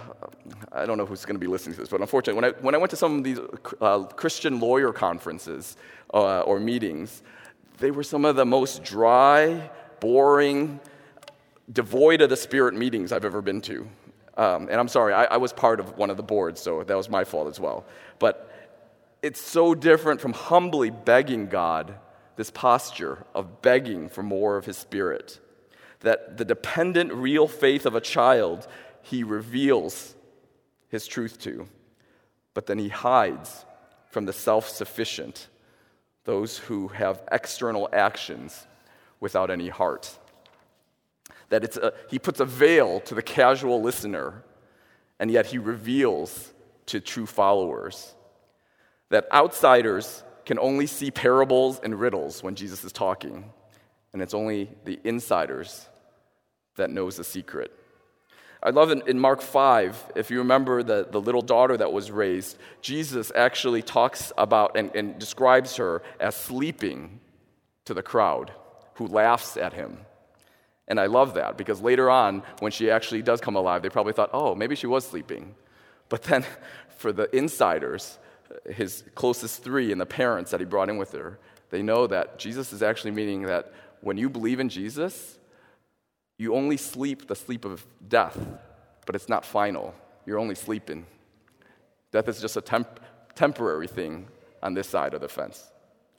I 0.71 0.85
don't 0.85 0.97
know 0.97 1.05
who's 1.05 1.25
going 1.25 1.35
to 1.35 1.39
be 1.39 1.47
listening 1.47 1.75
to 1.75 1.81
this, 1.81 1.89
but 1.89 1.99
unfortunately, 1.99 2.41
when 2.41 2.53
I, 2.53 2.61
when 2.61 2.75
I 2.75 2.77
went 2.77 2.91
to 2.91 2.95
some 2.95 3.17
of 3.17 3.23
these 3.23 3.39
uh, 3.81 4.03
Christian 4.05 4.59
lawyer 4.59 4.93
conferences 4.93 5.75
uh, 6.13 6.41
or 6.41 6.59
meetings, 6.61 7.23
they 7.83 7.91
were 7.91 8.01
some 8.01 8.23
of 8.23 8.37
the 8.37 8.45
most 8.45 8.81
dry, 8.81 9.69
boring, 9.99 10.79
devoid 11.69 12.21
of 12.21 12.29
the 12.29 12.37
spirit 12.37 12.73
meetings 12.73 13.11
I've 13.11 13.25
ever 13.25 13.41
been 13.41 13.59
to. 13.63 13.85
Um, 14.37 14.69
and 14.69 14.79
I'm 14.79 14.87
sorry, 14.87 15.13
I, 15.13 15.25
I 15.25 15.35
was 15.35 15.51
part 15.51 15.81
of 15.81 15.97
one 15.97 16.09
of 16.09 16.15
the 16.15 16.23
boards, 16.23 16.61
so 16.61 16.81
that 16.81 16.95
was 16.95 17.09
my 17.09 17.25
fault 17.25 17.49
as 17.49 17.59
well. 17.59 17.85
But 18.19 18.49
it's 19.21 19.41
so 19.41 19.75
different 19.75 20.21
from 20.21 20.31
humbly 20.31 20.91
begging 20.91 21.47
God, 21.47 21.95
this 22.37 22.49
posture 22.49 23.25
of 23.35 23.61
begging 23.61 24.07
for 24.07 24.23
more 24.23 24.55
of 24.55 24.63
His 24.63 24.77
Spirit. 24.77 25.41
That 25.99 26.37
the 26.37 26.45
dependent, 26.45 27.11
real 27.11 27.49
faith 27.49 27.85
of 27.85 27.95
a 27.95 28.01
child, 28.01 28.65
He 29.01 29.25
reveals 29.25 30.15
His 30.87 31.05
truth 31.05 31.37
to, 31.41 31.67
but 32.53 32.65
then 32.65 32.79
He 32.79 32.87
hides 32.87 33.65
from 34.09 34.23
the 34.23 34.31
self 34.31 34.69
sufficient 34.69 35.49
those 36.23 36.57
who 36.57 36.87
have 36.89 37.21
external 37.31 37.89
actions 37.91 38.65
without 39.19 39.49
any 39.49 39.69
heart. 39.69 40.17
That 41.49 41.63
it's 41.63 41.77
a, 41.77 41.93
he 42.09 42.19
puts 42.19 42.39
a 42.39 42.45
veil 42.45 42.99
to 43.01 43.15
the 43.15 43.21
casual 43.21 43.81
listener, 43.81 44.43
and 45.19 45.29
yet 45.29 45.47
he 45.47 45.57
reveals 45.57 46.51
to 46.87 46.99
true 46.99 47.25
followers. 47.25 48.13
That 49.09 49.27
outsiders 49.31 50.23
can 50.45 50.59
only 50.59 50.87
see 50.87 51.11
parables 51.11 51.79
and 51.83 51.99
riddles 51.99 52.43
when 52.43 52.55
Jesus 52.55 52.83
is 52.83 52.91
talking, 52.91 53.45
and 54.11 54.21
it's 54.21 54.33
only 54.33 54.69
the 54.85 54.99
insiders 55.03 55.87
that 56.75 56.89
knows 56.89 57.17
the 57.17 57.23
secret. 57.23 57.71
I 58.65 58.69
love 58.69 58.91
in, 58.91 59.03
in 59.07 59.19
Mark 59.19 59.41
5, 59.41 60.13
if 60.15 60.31
you 60.31 60.37
remember 60.37 60.83
the, 60.83 61.05
the 61.11 61.19
little 61.19 61.41
daughter 61.41 61.75
that 61.75 61.91
was 61.91 62.09
raised, 62.09 62.57
Jesus 62.81 63.29
actually 63.35 63.81
talks 63.81 64.31
about 64.37 64.77
and, 64.77 64.95
and 64.95 65.19
describes 65.19 65.75
her 65.75 66.01
as 66.21 66.33
sleeping 66.33 67.19
to 67.83 67.93
the 67.93 68.01
crowd 68.01 68.53
who 68.95 69.07
laughs 69.07 69.57
at 69.57 69.73
him. 69.73 69.97
And 70.87 70.97
I 70.97 71.07
love 71.07 71.33
that 71.33 71.57
because 71.57 71.81
later 71.81 72.09
on, 72.09 72.41
when 72.59 72.71
she 72.71 72.89
actually 72.89 73.21
does 73.21 73.41
come 73.41 73.57
alive, 73.57 73.81
they 73.81 73.89
probably 73.89 74.13
thought, 74.13 74.29
oh, 74.31 74.55
maybe 74.55 74.75
she 74.75 74.87
was 74.87 75.05
sleeping. 75.05 75.55
But 76.07 76.23
then 76.23 76.45
for 76.97 77.11
the 77.11 77.33
insiders, 77.35 78.17
his 78.69 79.03
closest 79.13 79.61
three 79.61 79.91
and 79.91 79.99
the 79.99 80.05
parents 80.05 80.51
that 80.51 80.61
he 80.61 80.65
brought 80.65 80.89
in 80.89 80.97
with 80.97 81.11
her, 81.11 81.37
they 81.69 81.81
know 81.81 82.07
that 82.07 82.39
Jesus 82.39 82.71
is 82.71 82.81
actually 82.81 83.11
meaning 83.11 83.41
that 83.43 83.73
when 83.99 84.15
you 84.15 84.29
believe 84.29 84.61
in 84.61 84.69
Jesus, 84.69 85.37
you 86.37 86.55
only 86.55 86.77
sleep 86.77 87.27
the 87.27 87.35
sleep 87.35 87.65
of 87.65 87.85
death, 88.07 88.37
but 89.05 89.15
it's 89.15 89.29
not 89.29 89.45
final. 89.45 89.93
You're 90.25 90.39
only 90.39 90.55
sleeping. 90.55 91.05
Death 92.11 92.27
is 92.27 92.41
just 92.41 92.57
a 92.57 92.61
temp- 92.61 92.99
temporary 93.35 93.87
thing 93.87 94.27
on 94.61 94.73
this 94.73 94.87
side 94.87 95.13
of 95.13 95.21
the 95.21 95.29
fence, 95.29 95.71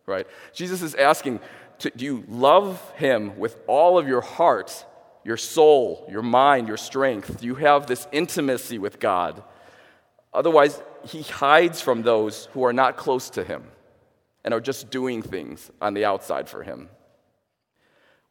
right? 0.06 0.26
Jesus 0.52 0.82
is 0.82 0.94
asking 0.94 1.40
to, 1.78 1.90
do 1.90 2.04
you 2.04 2.24
love 2.28 2.80
him 2.96 3.38
with 3.38 3.56
all 3.66 3.98
of 3.98 4.06
your 4.06 4.20
heart, 4.20 4.84
your 5.24 5.36
soul, 5.36 6.06
your 6.10 6.22
mind, 6.22 6.68
your 6.68 6.76
strength? 6.76 7.40
Do 7.40 7.46
you 7.46 7.54
have 7.56 7.86
this 7.86 8.06
intimacy 8.12 8.78
with 8.78 9.00
God? 9.00 9.42
Otherwise, 10.32 10.82
he 11.04 11.22
hides 11.22 11.80
from 11.80 12.02
those 12.02 12.46
who 12.52 12.64
are 12.64 12.72
not 12.72 12.96
close 12.96 13.30
to 13.30 13.44
him 13.44 13.64
and 14.44 14.52
are 14.52 14.60
just 14.60 14.90
doing 14.90 15.22
things 15.22 15.70
on 15.80 15.94
the 15.94 16.04
outside 16.04 16.48
for 16.48 16.62
him. 16.62 16.88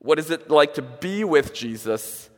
What 0.03 0.19
is 0.19 0.29
it 0.29 0.49
like 0.49 0.73
to 0.75 0.81
be 0.81 1.23
with 1.23 1.53
Jesus 1.53 2.29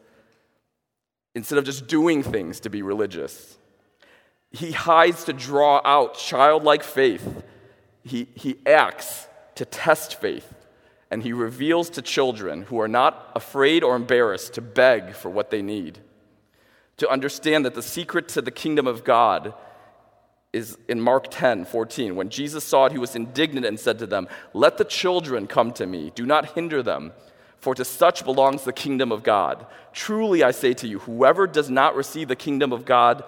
instead 1.34 1.58
of 1.58 1.66
just 1.66 1.88
doing 1.88 2.22
things 2.22 2.60
to 2.62 2.70
be 2.70 2.84
religious? 2.84 3.58
He 4.52 4.72
hides 4.72 5.24
to 5.26 5.34
draw 5.34 5.82
out 5.84 6.16
childlike 6.16 6.84
faith. 6.84 7.44
He, 8.04 8.28
he 8.36 8.60
acts 8.68 9.28
to 9.56 9.66
test 9.66 10.22
faith. 10.22 10.54
And 11.10 11.24
he 11.24 11.34
reveals 11.34 11.90
to 11.92 12.04
children 12.04 12.64
who 12.64 12.80
are 12.80 12.88
not 12.88 13.32
afraid 13.36 13.84
or 13.84 13.96
embarrassed 13.96 14.54
to 14.54 14.62
beg 14.62 15.16
for 15.16 15.30
what 15.30 15.50
they 15.50 15.64
need. 15.64 16.00
To 16.98 17.10
understand 17.10 17.66
that 17.66 17.74
the 17.74 17.82
secret 17.82 18.28
to 18.30 18.44
the 18.44 18.52
kingdom 18.52 18.86
of 18.86 19.04
God 19.04 19.56
is 20.54 20.78
in 20.88 21.02
Mark 21.02 21.28
10 21.32 21.66
14. 21.66 22.16
When 22.16 22.30
Jesus 22.30 22.64
saw 22.64 22.86
it, 22.86 22.92
he 22.92 22.98
was 23.00 23.16
indignant 23.16 23.66
and 23.66 23.80
said 23.80 23.98
to 24.00 24.08
them, 24.08 24.28
Let 24.54 24.78
the 24.78 24.86
children 24.86 25.48
come 25.48 25.72
to 25.74 25.88
me, 25.88 26.12
do 26.14 26.28
not 26.28 26.54
hinder 26.54 26.84
them 26.84 27.12
for 27.66 27.74
to 27.74 27.84
such 27.84 28.24
belongs 28.24 28.64
the 28.64 28.72
kingdom 28.72 29.12
of 29.12 29.24
God. 29.24 29.66
Truly 29.92 30.44
I 30.44 30.52
say 30.52 30.76
to 30.76 30.88
you, 30.88 31.00
whoever 31.00 31.48
does 31.48 31.68
not 31.68 31.96
receive 31.96 32.28
the 32.28 32.36
kingdom 32.36 32.72
of 32.72 32.86
God 32.86 33.24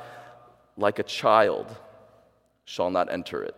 like 0.78 1.00
a 1.00 1.04
child 1.04 1.76
shall 2.64 2.92
not 2.92 3.12
enter 3.12 3.42
it. 3.42 3.56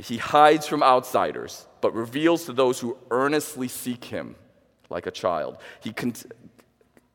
He 0.00 0.16
hides 0.16 0.66
from 0.66 0.82
outsiders, 0.82 1.68
but 1.80 1.94
reveals 1.94 2.46
to 2.46 2.52
those 2.52 2.80
who 2.80 2.98
earnestly 3.12 3.68
seek 3.68 4.06
him 4.06 4.34
like 4.90 5.06
a 5.06 5.12
child. 5.12 5.58
He 5.78 5.92
con- 5.92 6.14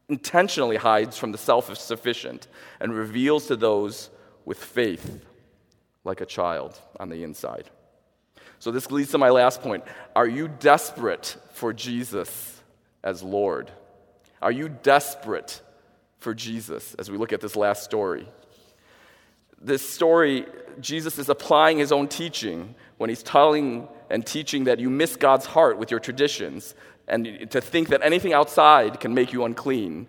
intentionally 0.07 0.77
hides 0.77 1.17
from 1.17 1.33
the 1.33 1.37
self 1.37 1.77
sufficient 1.77 2.47
and 2.79 2.93
reveals 2.93 3.47
to 3.47 3.57
those 3.57 4.09
with 4.45 4.63
faith 4.63 5.25
like 6.05 6.21
a 6.21 6.25
child 6.25 6.79
on 7.01 7.09
the 7.09 7.25
inside. 7.25 7.69
So, 8.59 8.69
this 8.69 8.91
leads 8.91 9.09
to 9.11 9.17
my 9.17 9.31
last 9.31 9.61
point. 9.63 9.83
Are 10.15 10.27
you 10.27 10.47
desperate 10.47 11.35
for 11.53 11.73
Jesus 11.73 12.61
as 13.03 13.23
Lord? 13.23 13.71
Are 14.41 14.51
you 14.51 14.69
desperate 14.69 15.61
for 16.19 16.33
Jesus 16.33 16.95
as 16.95 17.11
we 17.11 17.17
look 17.17 17.33
at 17.33 17.41
this 17.41 17.55
last 17.55 17.83
story? 17.83 18.27
This 19.59 19.87
story, 19.87 20.45
Jesus 20.79 21.19
is 21.19 21.29
applying 21.29 21.77
his 21.77 21.91
own 21.91 22.07
teaching 22.07 22.73
when 22.97 23.09
he's 23.09 23.23
telling 23.23 23.87
and 24.09 24.25
teaching 24.25 24.63
that 24.65 24.79
you 24.79 24.89
miss 24.89 25.15
God's 25.15 25.45
heart 25.45 25.77
with 25.77 25.91
your 25.91 25.99
traditions 25.99 26.73
and 27.07 27.49
to 27.51 27.61
think 27.61 27.89
that 27.89 28.01
anything 28.01 28.33
outside 28.33 28.99
can 28.99 29.13
make 29.13 29.33
you 29.33 29.43
unclean. 29.45 30.07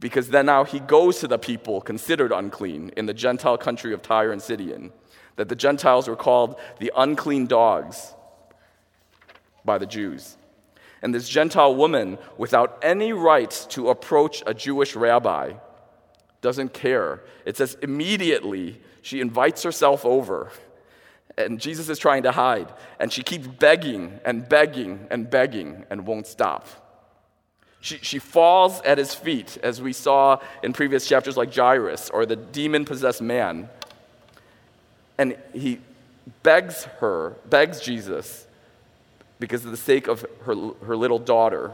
Because 0.00 0.30
then 0.30 0.46
now 0.46 0.64
he 0.64 0.80
goes 0.80 1.20
to 1.20 1.28
the 1.28 1.38
people 1.38 1.80
considered 1.80 2.32
unclean 2.32 2.90
in 2.96 3.06
the 3.06 3.14
Gentile 3.14 3.56
country 3.56 3.92
of 3.94 4.02
Tyre 4.02 4.32
and 4.32 4.42
Sidon, 4.42 4.92
that 5.36 5.48
the 5.48 5.54
Gentiles 5.54 6.08
were 6.08 6.16
called 6.16 6.58
the 6.80 6.92
unclean 6.96 7.46
dogs 7.46 8.12
by 9.64 9.78
the 9.78 9.86
Jews. 9.86 10.36
And 11.02 11.12
this 11.14 11.28
Gentile 11.28 11.74
woman, 11.74 12.16
without 12.38 12.78
any 12.82 13.12
right 13.12 13.50
to 13.70 13.90
approach 13.90 14.42
a 14.46 14.54
Jewish 14.54 14.94
rabbi, 14.94 15.54
doesn't 16.40 16.72
care. 16.72 17.22
It 17.44 17.56
says 17.56 17.76
immediately 17.82 18.80
she 19.02 19.20
invites 19.20 19.62
herself 19.62 20.04
over. 20.04 20.50
And 21.36 21.60
Jesus 21.60 21.88
is 21.88 21.98
trying 21.98 22.24
to 22.24 22.32
hide. 22.32 22.72
And 23.00 23.12
she 23.12 23.22
keeps 23.22 23.46
begging 23.46 24.20
and 24.24 24.48
begging 24.48 25.06
and 25.10 25.28
begging 25.28 25.84
and 25.90 26.06
won't 26.06 26.26
stop. 26.26 26.68
She, 27.80 27.98
she 27.98 28.20
falls 28.20 28.80
at 28.82 28.96
his 28.96 29.12
feet, 29.12 29.58
as 29.60 29.82
we 29.82 29.92
saw 29.92 30.38
in 30.62 30.72
previous 30.72 31.08
chapters, 31.08 31.36
like 31.36 31.52
Jairus 31.52 32.10
or 32.10 32.26
the 32.26 32.36
demon 32.36 32.84
possessed 32.84 33.20
man. 33.20 33.68
And 35.18 35.36
he 35.52 35.80
begs 36.44 36.84
her, 37.00 37.36
begs 37.48 37.80
Jesus, 37.80 38.46
because 39.42 39.64
of 39.64 39.72
the 39.72 39.76
sake 39.76 40.06
of 40.06 40.24
her, 40.44 40.54
her 40.86 40.96
little 40.96 41.18
daughter. 41.18 41.72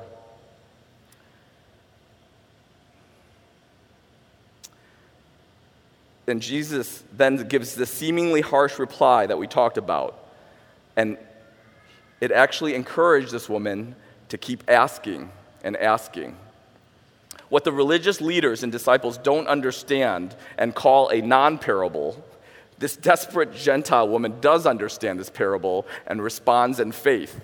And 6.26 6.40
Jesus 6.40 7.04
then 7.12 7.46
gives 7.46 7.74
the 7.74 7.84
seemingly 7.84 8.40
harsh 8.40 8.78
reply 8.78 9.26
that 9.26 9.36
we 9.36 9.46
talked 9.46 9.76
about. 9.76 10.18
And 10.96 11.18
it 12.22 12.32
actually 12.32 12.74
encouraged 12.74 13.32
this 13.32 13.50
woman 13.50 13.94
to 14.30 14.38
keep 14.38 14.64
asking 14.66 15.30
and 15.62 15.76
asking. 15.76 16.36
What 17.50 17.64
the 17.64 17.72
religious 17.72 18.22
leaders 18.22 18.62
and 18.62 18.72
disciples 18.72 19.18
don't 19.18 19.46
understand 19.46 20.34
and 20.56 20.74
call 20.74 21.10
a 21.10 21.20
non 21.20 21.58
parable, 21.58 22.24
this 22.78 22.96
desperate 22.96 23.54
Gentile 23.54 24.08
woman 24.08 24.40
does 24.40 24.64
understand 24.64 25.20
this 25.20 25.28
parable 25.28 25.86
and 26.06 26.22
responds 26.22 26.80
in 26.80 26.92
faith 26.92 27.38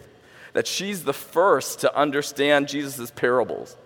that 0.54 0.66
she's 0.66 1.04
the 1.04 1.12
first 1.12 1.80
to 1.80 1.94
understand 1.94 2.68
Jesus' 2.68 3.10
parables. 3.10 3.76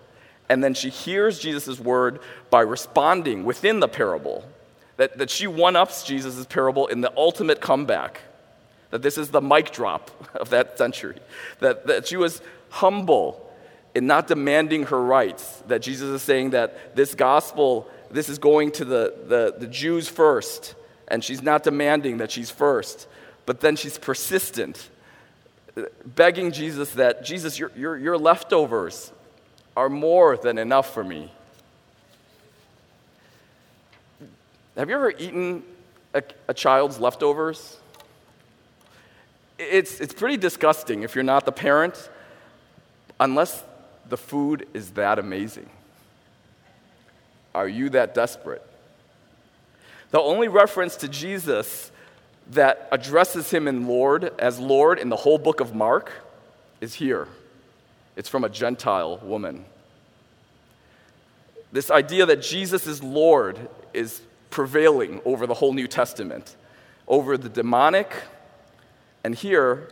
And 0.47 0.63
then 0.63 0.73
she 0.73 0.89
hears 0.89 1.39
Jesus' 1.39 1.79
word 1.79 2.19
by 2.49 2.61
responding 2.61 3.43
within 3.43 3.79
the 3.81 3.87
parable. 3.87 4.45
That, 4.97 5.17
that 5.17 5.29
she 5.29 5.47
one 5.47 5.75
ups 5.75 6.03
Jesus' 6.03 6.45
parable 6.45 6.87
in 6.87 7.01
the 7.01 7.11
ultimate 7.17 7.59
comeback. 7.59 8.21
That 8.91 9.01
this 9.01 9.17
is 9.17 9.29
the 9.29 9.41
mic 9.41 9.71
drop 9.71 10.11
of 10.35 10.51
that 10.51 10.77
century. 10.77 11.17
That, 11.59 11.87
that 11.87 12.07
she 12.07 12.17
was 12.17 12.41
humble 12.69 13.45
in 13.95 14.05
not 14.05 14.27
demanding 14.27 14.83
her 14.85 15.01
rights. 15.01 15.63
That 15.67 15.81
Jesus 15.81 16.09
is 16.09 16.21
saying 16.21 16.51
that 16.51 16.95
this 16.95 17.15
gospel, 17.15 17.89
this 18.11 18.29
is 18.29 18.37
going 18.37 18.71
to 18.73 18.85
the, 18.85 19.13
the, 19.27 19.55
the 19.57 19.67
Jews 19.67 20.07
first. 20.07 20.75
And 21.07 21.23
she's 21.23 21.41
not 21.41 21.63
demanding 21.63 22.17
that 22.17 22.29
she's 22.29 22.51
first. 22.51 23.07
But 23.47 23.61
then 23.61 23.75
she's 23.75 23.97
persistent 23.97 24.89
begging 26.05 26.51
Jesus 26.51 26.91
that, 26.91 27.23
Jesus, 27.23 27.59
your, 27.59 27.71
your, 27.75 27.97
your 27.97 28.17
leftovers 28.17 29.11
are 29.75 29.89
more 29.89 30.37
than 30.37 30.57
enough 30.57 30.93
for 30.93 31.03
me. 31.03 31.31
Have 34.75 34.89
you 34.89 34.95
ever 34.95 35.11
eaten 35.11 35.63
a, 36.13 36.23
a 36.47 36.53
child's 36.53 36.99
leftovers? 36.99 37.77
It's, 39.57 39.99
it's 39.99 40.13
pretty 40.13 40.37
disgusting 40.37 41.03
if 41.03 41.15
you're 41.15 41.23
not 41.23 41.45
the 41.45 41.51
parent, 41.51 42.09
unless 43.19 43.63
the 44.07 44.17
food 44.17 44.67
is 44.73 44.91
that 44.91 45.19
amazing. 45.19 45.69
Are 47.53 47.67
you 47.67 47.89
that 47.89 48.15
desperate? 48.15 48.65
The 50.11 50.19
only 50.19 50.47
reference 50.47 50.95
to 50.97 51.07
Jesus 51.07 51.91
that 52.49 52.89
addresses 52.91 53.51
him 53.51 53.67
in 53.67 53.87
Lord 53.87 54.33
as 54.39 54.59
Lord 54.59 54.99
in 54.99 55.09
the 55.09 55.15
whole 55.15 55.37
book 55.37 55.59
of 55.59 55.75
Mark 55.75 56.11
is 56.81 56.95
here. 56.95 57.27
It's 58.15 58.29
from 58.29 58.43
a 58.43 58.49
Gentile 58.49 59.17
woman. 59.17 59.65
This 61.71 61.91
idea 61.91 62.25
that 62.25 62.41
Jesus 62.41 62.87
is 62.87 63.03
Lord 63.03 63.69
is 63.93 64.21
prevailing 64.49 65.21
over 65.25 65.45
the 65.45 65.53
whole 65.53 65.73
New 65.73 65.87
Testament, 65.87 66.55
over 67.07 67.37
the 67.37 67.49
demonic, 67.49 68.11
and 69.23 69.35
here, 69.35 69.91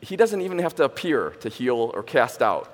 he 0.00 0.16
doesn't 0.16 0.40
even 0.40 0.58
have 0.60 0.74
to 0.76 0.84
appear 0.84 1.30
to 1.40 1.48
heal 1.48 1.90
or 1.94 2.02
cast 2.02 2.40
out. 2.40 2.70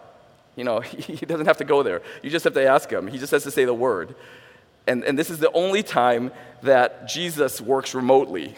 You 0.55 0.65
know, 0.65 0.81
he 0.81 1.27
doesn't 1.27 1.47
have 1.47 1.57
to 1.59 1.65
go 1.65 1.83
there. 1.83 2.03
You 2.23 2.31
just 2.31 2.45
have 2.45 2.55
to 2.55 2.65
ask 2.65 2.91
him. 2.91 3.09
He 3.09 3.19
just 3.19 3.33
has 3.33 3.43
to 3.45 3.51
say 3.51 3.65
the 3.65 3.75
word. 3.75 4.15
And, 4.87 5.05
and 5.05 5.19
this 5.19 5.31
is 5.31 5.39
the 5.39 5.53
only 5.53 5.83
time 5.83 6.33
that 6.63 7.09
Jesus 7.09 7.61
works 7.61 7.95
remotely 7.95 8.57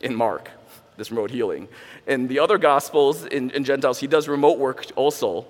in 0.00 0.14
Mark, 0.14 0.50
this 0.96 1.10
remote 1.10 1.30
healing. 1.30 1.68
In 2.06 2.28
the 2.28 2.38
other 2.38 2.58
Gospels, 2.58 3.24
in, 3.26 3.50
in 3.50 3.64
Gentiles, 3.64 4.00
he 4.00 4.06
does 4.06 4.28
remote 4.28 4.58
work 4.58 4.86
also. 4.96 5.46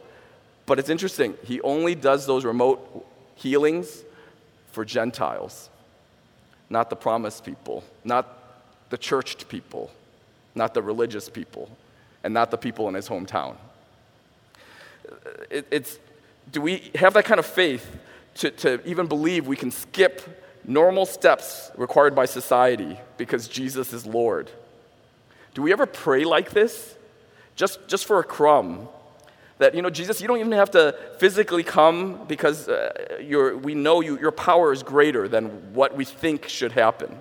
But 0.67 0.79
it's 0.79 0.89
interesting, 0.89 1.35
he 1.45 1.61
only 1.63 1.95
does 1.95 2.27
those 2.27 2.45
remote 2.45 3.07
healings 3.35 4.05
for 4.73 4.85
Gentiles, 4.85 5.69
not 6.69 6.91
the 6.91 6.97
promised 6.97 7.45
people, 7.45 7.83
not 8.05 8.37
the 8.91 8.99
churched 8.99 9.49
people, 9.49 9.91
not 10.55 10.75
the 10.75 10.83
religious 10.83 11.29
people, 11.29 11.69
and 12.23 12.35
not 12.35 12.51
the 12.51 12.59
people 12.59 12.89
in 12.89 12.95
his 12.95 13.09
hometown. 13.09 13.57
It, 15.51 15.67
it's, 15.71 15.99
do 16.53 16.61
we 16.61 16.91
have 16.95 17.15
that 17.15 17.25
kind 17.25 17.41
of 17.41 17.47
faith 17.47 17.97
to, 18.35 18.51
to 18.51 18.81
even 18.89 19.07
believe 19.07 19.47
we 19.47 19.57
can 19.57 19.71
skip 19.71 20.23
normal 20.65 21.07
steps 21.07 21.71
required 21.77 22.15
by 22.15 22.27
society 22.27 22.99
because 23.17 23.49
Jesus 23.49 23.93
is 23.93 24.07
Lord. 24.07 24.51
Do 25.55 25.63
we 25.63 25.73
ever 25.73 25.87
pray 25.87 26.25
like 26.25 26.51
this? 26.51 26.95
Just, 27.57 27.87
just 27.89 28.07
for 28.07 28.19
a 28.21 28.25
crumb. 28.25 28.89
That, 29.59 29.75
you 29.75 29.83
know, 29.83 29.91
Jesus, 29.91 30.21
you 30.21 30.29
don't 30.29 30.39
even 30.39 30.53
have 30.53 30.71
to 30.71 30.97
physically 31.19 31.63
come 31.63 32.25
because 32.27 32.69
uh, 32.69 33.19
we 33.63 33.75
know 33.75 34.01
you, 34.01 34.19
your 34.19 34.33
power 34.33 34.73
is 34.73 34.83
greater 34.83 35.29
than 35.29 35.75
what 35.75 35.95
we 35.95 36.05
think 36.05 36.49
should 36.49 36.73
happen. 36.73 37.21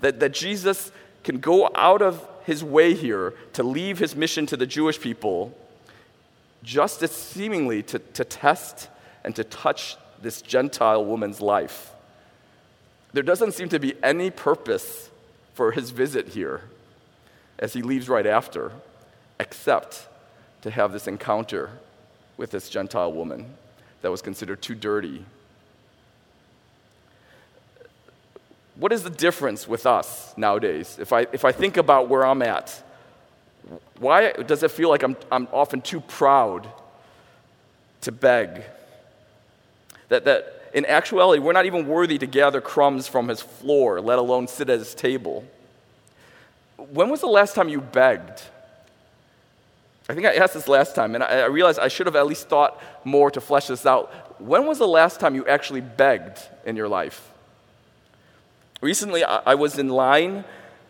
That, 0.00 0.20
that 0.20 0.32
Jesus 0.32 0.92
can 1.24 1.40
go 1.40 1.70
out 1.74 2.00
of 2.02 2.26
his 2.44 2.62
way 2.62 2.94
here 2.94 3.34
to 3.54 3.62
leave 3.62 3.98
his 3.98 4.14
mission 4.14 4.46
to 4.46 4.56
the 4.56 4.66
Jewish 4.66 5.00
people 5.00 5.56
just 6.62 7.02
as 7.02 7.10
seemingly 7.10 7.82
to, 7.82 7.98
to 7.98 8.24
test 8.24 8.88
and 9.24 9.34
to 9.36 9.44
touch 9.44 9.96
this 10.22 10.42
Gentile 10.42 11.04
woman's 11.04 11.40
life. 11.40 11.92
There 13.12 13.22
doesn't 13.22 13.52
seem 13.52 13.68
to 13.70 13.78
be 13.78 13.94
any 14.02 14.30
purpose 14.30 15.10
for 15.54 15.72
his 15.72 15.90
visit 15.90 16.28
here 16.28 16.62
as 17.58 17.72
he 17.72 17.82
leaves 17.82 18.08
right 18.08 18.26
after, 18.26 18.72
except 19.38 20.08
to 20.62 20.70
have 20.70 20.92
this 20.92 21.06
encounter 21.06 21.70
with 22.36 22.50
this 22.50 22.68
Gentile 22.68 23.12
woman 23.12 23.54
that 24.02 24.10
was 24.10 24.22
considered 24.22 24.62
too 24.62 24.74
dirty. 24.74 25.24
What 28.76 28.92
is 28.92 29.02
the 29.02 29.10
difference 29.10 29.68
with 29.68 29.84
us 29.84 30.32
nowadays? 30.38 30.96
If 30.98 31.12
I, 31.12 31.26
if 31.32 31.44
I 31.44 31.52
think 31.52 31.76
about 31.76 32.08
where 32.08 32.24
I'm 32.24 32.40
at, 32.40 32.82
why 33.98 34.32
does 34.32 34.62
it 34.62 34.70
feel 34.70 34.88
like 34.88 35.02
I'm, 35.02 35.16
I'm 35.30 35.48
often 35.52 35.82
too 35.82 36.00
proud 36.00 36.66
to 38.02 38.12
beg? 38.12 38.62
That, 40.08 40.24
that 40.24 40.59
in 40.72 40.86
actuality, 40.86 41.40
we're 41.40 41.52
not 41.52 41.66
even 41.66 41.86
worthy 41.86 42.18
to 42.18 42.26
gather 42.26 42.60
crumbs 42.60 43.08
from 43.08 43.28
his 43.28 43.40
floor, 43.40 44.00
let 44.00 44.18
alone 44.18 44.46
sit 44.46 44.70
at 44.70 44.78
his 44.78 44.94
table. 44.94 45.44
When 46.76 47.10
was 47.10 47.20
the 47.20 47.26
last 47.26 47.54
time 47.54 47.68
you 47.68 47.80
begged? 47.80 48.42
I 50.08 50.14
think 50.14 50.26
I 50.26 50.34
asked 50.34 50.54
this 50.54 50.68
last 50.68 50.94
time, 50.94 51.14
and 51.14 51.22
I, 51.22 51.44
realized 51.46 51.78
I 51.78 51.88
should 51.88 52.06
have 52.06 52.16
at 52.16 52.26
least 52.26 52.48
thought 52.48 52.82
more 53.04 53.30
to 53.30 53.40
flesh 53.40 53.68
this 53.68 53.86
out. 53.86 54.40
When 54.40 54.66
was 54.66 54.78
the 54.78 54.88
last 54.88 55.20
time 55.20 55.34
you 55.34 55.46
actually 55.46 55.82
begged 55.82 56.38
in 56.64 56.76
your 56.76 56.88
life? 56.88 57.30
Recently, 58.80 59.22
I, 59.24 59.54
was 59.54 59.78
in 59.78 59.88
line 59.88 60.44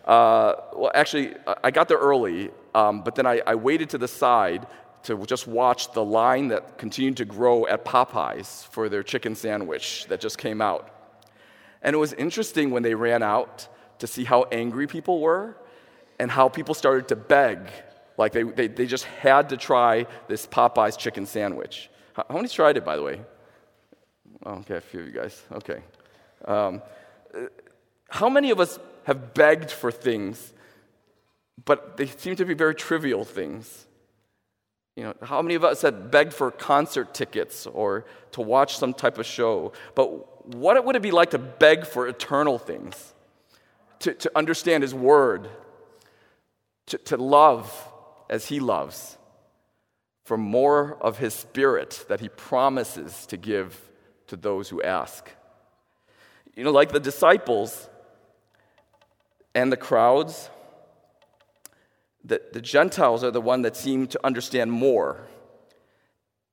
Uh, 0.04 0.54
well, 0.74 0.90
actually, 0.94 1.34
I 1.62 1.70
got 1.70 1.88
there 1.88 1.98
early, 1.98 2.50
um, 2.74 3.02
but 3.02 3.14
then 3.14 3.26
I, 3.26 3.42
I 3.46 3.54
waited 3.54 3.90
to 3.90 3.98
the 3.98 4.08
side 4.08 4.66
to 5.04 5.24
just 5.26 5.46
watch 5.46 5.92
the 5.92 6.04
line 6.04 6.48
that 6.48 6.78
continued 6.78 7.16
to 7.18 7.24
grow 7.24 7.66
at 7.66 7.84
Popeyes 7.84 8.66
for 8.68 8.88
their 8.88 9.02
chicken 9.02 9.34
sandwich 9.34 10.06
that 10.08 10.20
just 10.20 10.38
came 10.38 10.60
out. 10.60 10.90
And 11.82 11.94
it 11.94 11.98
was 11.98 12.12
interesting 12.12 12.70
when 12.70 12.82
they 12.82 12.94
ran 12.94 13.22
out 13.22 13.68
to 14.00 14.06
see 14.06 14.24
how 14.24 14.44
angry 14.52 14.86
people 14.86 15.20
were 15.20 15.56
and 16.18 16.30
how 16.30 16.48
people 16.48 16.74
started 16.74 17.08
to 17.08 17.16
beg. 17.16 17.58
Like 18.18 18.32
they, 18.32 18.42
they, 18.42 18.68
they 18.68 18.86
just 18.86 19.04
had 19.04 19.48
to 19.48 19.56
try 19.56 20.06
this 20.28 20.46
Popeyes 20.46 20.98
chicken 20.98 21.24
sandwich. 21.24 21.88
How, 22.12 22.26
many 22.30 22.48
tried 22.48 22.76
it, 22.76 22.84
by 22.84 22.96
the 22.96 23.02
way? 23.02 23.20
Oh, 24.44 24.52
okay, 24.56 24.76
a 24.76 24.80
few 24.80 25.00
of 25.00 25.06
you 25.06 25.12
guys. 25.12 25.42
Okay. 25.52 25.82
Um, 26.44 26.82
how 28.08 28.28
many 28.28 28.50
of 28.50 28.60
us 28.60 28.78
have 29.04 29.32
begged 29.32 29.70
for 29.70 29.90
things, 29.90 30.52
but 31.64 31.96
they 31.96 32.06
seem 32.06 32.36
to 32.36 32.44
be 32.44 32.54
very 32.54 32.74
trivial 32.74 33.24
things? 33.24 33.86
You 34.96 35.04
know, 35.04 35.14
how 35.22 35.40
many 35.40 35.54
of 35.54 35.64
us 35.64 35.82
have 35.82 36.10
begged 36.10 36.34
for 36.34 36.50
concert 36.50 37.14
tickets 37.14 37.66
or 37.66 38.04
to 38.32 38.40
watch 38.40 38.76
some 38.76 38.92
type 38.92 39.18
of 39.18 39.26
show? 39.26 39.72
But 39.94 40.54
what 40.54 40.84
would 40.84 40.96
it 40.96 41.02
be 41.02 41.10
like 41.10 41.30
to 41.30 41.38
beg 41.38 41.86
for 41.86 42.08
eternal 42.08 42.58
things? 42.58 43.14
To, 44.00 44.14
to 44.14 44.30
understand 44.36 44.82
His 44.82 44.94
Word, 44.94 45.48
to, 46.86 46.98
to 46.98 47.16
love 47.16 47.88
as 48.28 48.46
He 48.46 48.58
loves, 48.58 49.18
for 50.24 50.36
more 50.36 50.96
of 51.00 51.18
His 51.18 51.34
Spirit 51.34 52.04
that 52.08 52.20
He 52.20 52.28
promises 52.28 53.26
to 53.26 53.36
give 53.36 53.78
to 54.28 54.36
those 54.36 54.68
who 54.70 54.82
ask. 54.82 55.30
You 56.56 56.64
know, 56.64 56.70
like 56.70 56.92
the 56.92 57.00
disciples 57.00 57.88
and 59.54 59.70
the 59.70 59.76
crowds, 59.76 60.50
the, 62.24 62.40
the 62.52 62.60
Gentiles 62.60 63.24
are 63.24 63.30
the 63.30 63.40
one 63.40 63.62
that 63.62 63.76
seem 63.76 64.06
to 64.08 64.20
understand 64.24 64.72
more. 64.72 65.26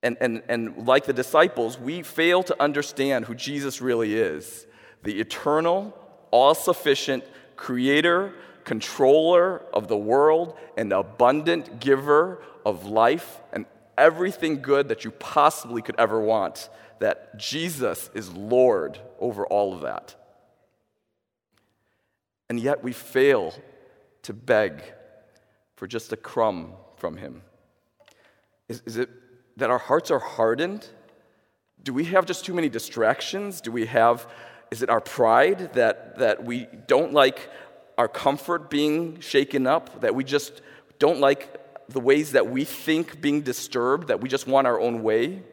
And, 0.03 0.17
and, 0.21 0.43
and 0.47 0.87
like 0.87 1.05
the 1.05 1.13
disciples, 1.13 1.77
we 1.79 2.03
fail 2.03 2.43
to 2.43 2.61
understand 2.61 3.25
who 3.25 3.35
Jesus 3.35 3.81
really 3.81 4.15
is 4.15 4.65
the 5.03 5.19
eternal, 5.19 5.97
all 6.31 6.53
sufficient 6.53 7.23
creator, 7.55 8.33
controller 8.63 9.61
of 9.73 9.87
the 9.87 9.97
world, 9.97 10.57
and 10.75 10.91
abundant 10.91 11.79
giver 11.79 12.41
of 12.65 12.85
life 12.85 13.39
and 13.53 13.65
everything 13.97 14.61
good 14.61 14.89
that 14.89 15.05
you 15.05 15.11
possibly 15.11 15.81
could 15.81 15.95
ever 15.97 16.19
want. 16.19 16.69
That 16.99 17.37
Jesus 17.37 18.09
is 18.13 18.33
Lord 18.33 18.99
over 19.19 19.45
all 19.45 19.73
of 19.73 19.81
that. 19.81 20.15
And 22.49 22.59
yet 22.59 22.83
we 22.83 22.91
fail 22.91 23.53
to 24.23 24.33
beg 24.33 24.83
for 25.77 25.87
just 25.87 26.11
a 26.11 26.17
crumb 26.17 26.73
from 26.97 27.15
Him? 27.15 27.43
Is, 28.67 28.81
is 28.85 28.97
it 28.97 29.09
that 29.55 29.69
our 29.69 29.77
hearts 29.77 30.11
are 30.11 30.19
hardened? 30.19 30.85
Do 31.83 31.93
we 31.93 32.03
have 32.05 32.25
just 32.25 32.43
too 32.43 32.53
many 32.53 32.67
distractions? 32.67 33.61
Do 33.61 33.71
we 33.71 33.85
have, 33.85 34.27
is 34.71 34.81
it 34.81 34.89
our 34.89 34.99
pride 34.99 35.73
that, 35.73 36.17
that 36.17 36.43
we 36.43 36.67
don't 36.87 37.13
like 37.13 37.49
our 37.97 38.07
comfort 38.07 38.69
being 38.69 39.21
shaken 39.21 39.65
up, 39.65 40.01
that 40.01 40.13
we 40.13 40.23
just 40.23 40.61
don't 40.99 41.19
like 41.19 41.87
the 41.87 41.99
ways 41.99 42.33
that 42.33 42.47
we 42.49 42.65
think 42.65 43.21
being 43.21 43.41
disturbed, 43.41 44.09
that 44.09 44.19
we 44.19 44.27
just 44.27 44.47
want 44.47 44.67
our 44.67 44.79
own 44.79 45.01
way? 45.01 45.43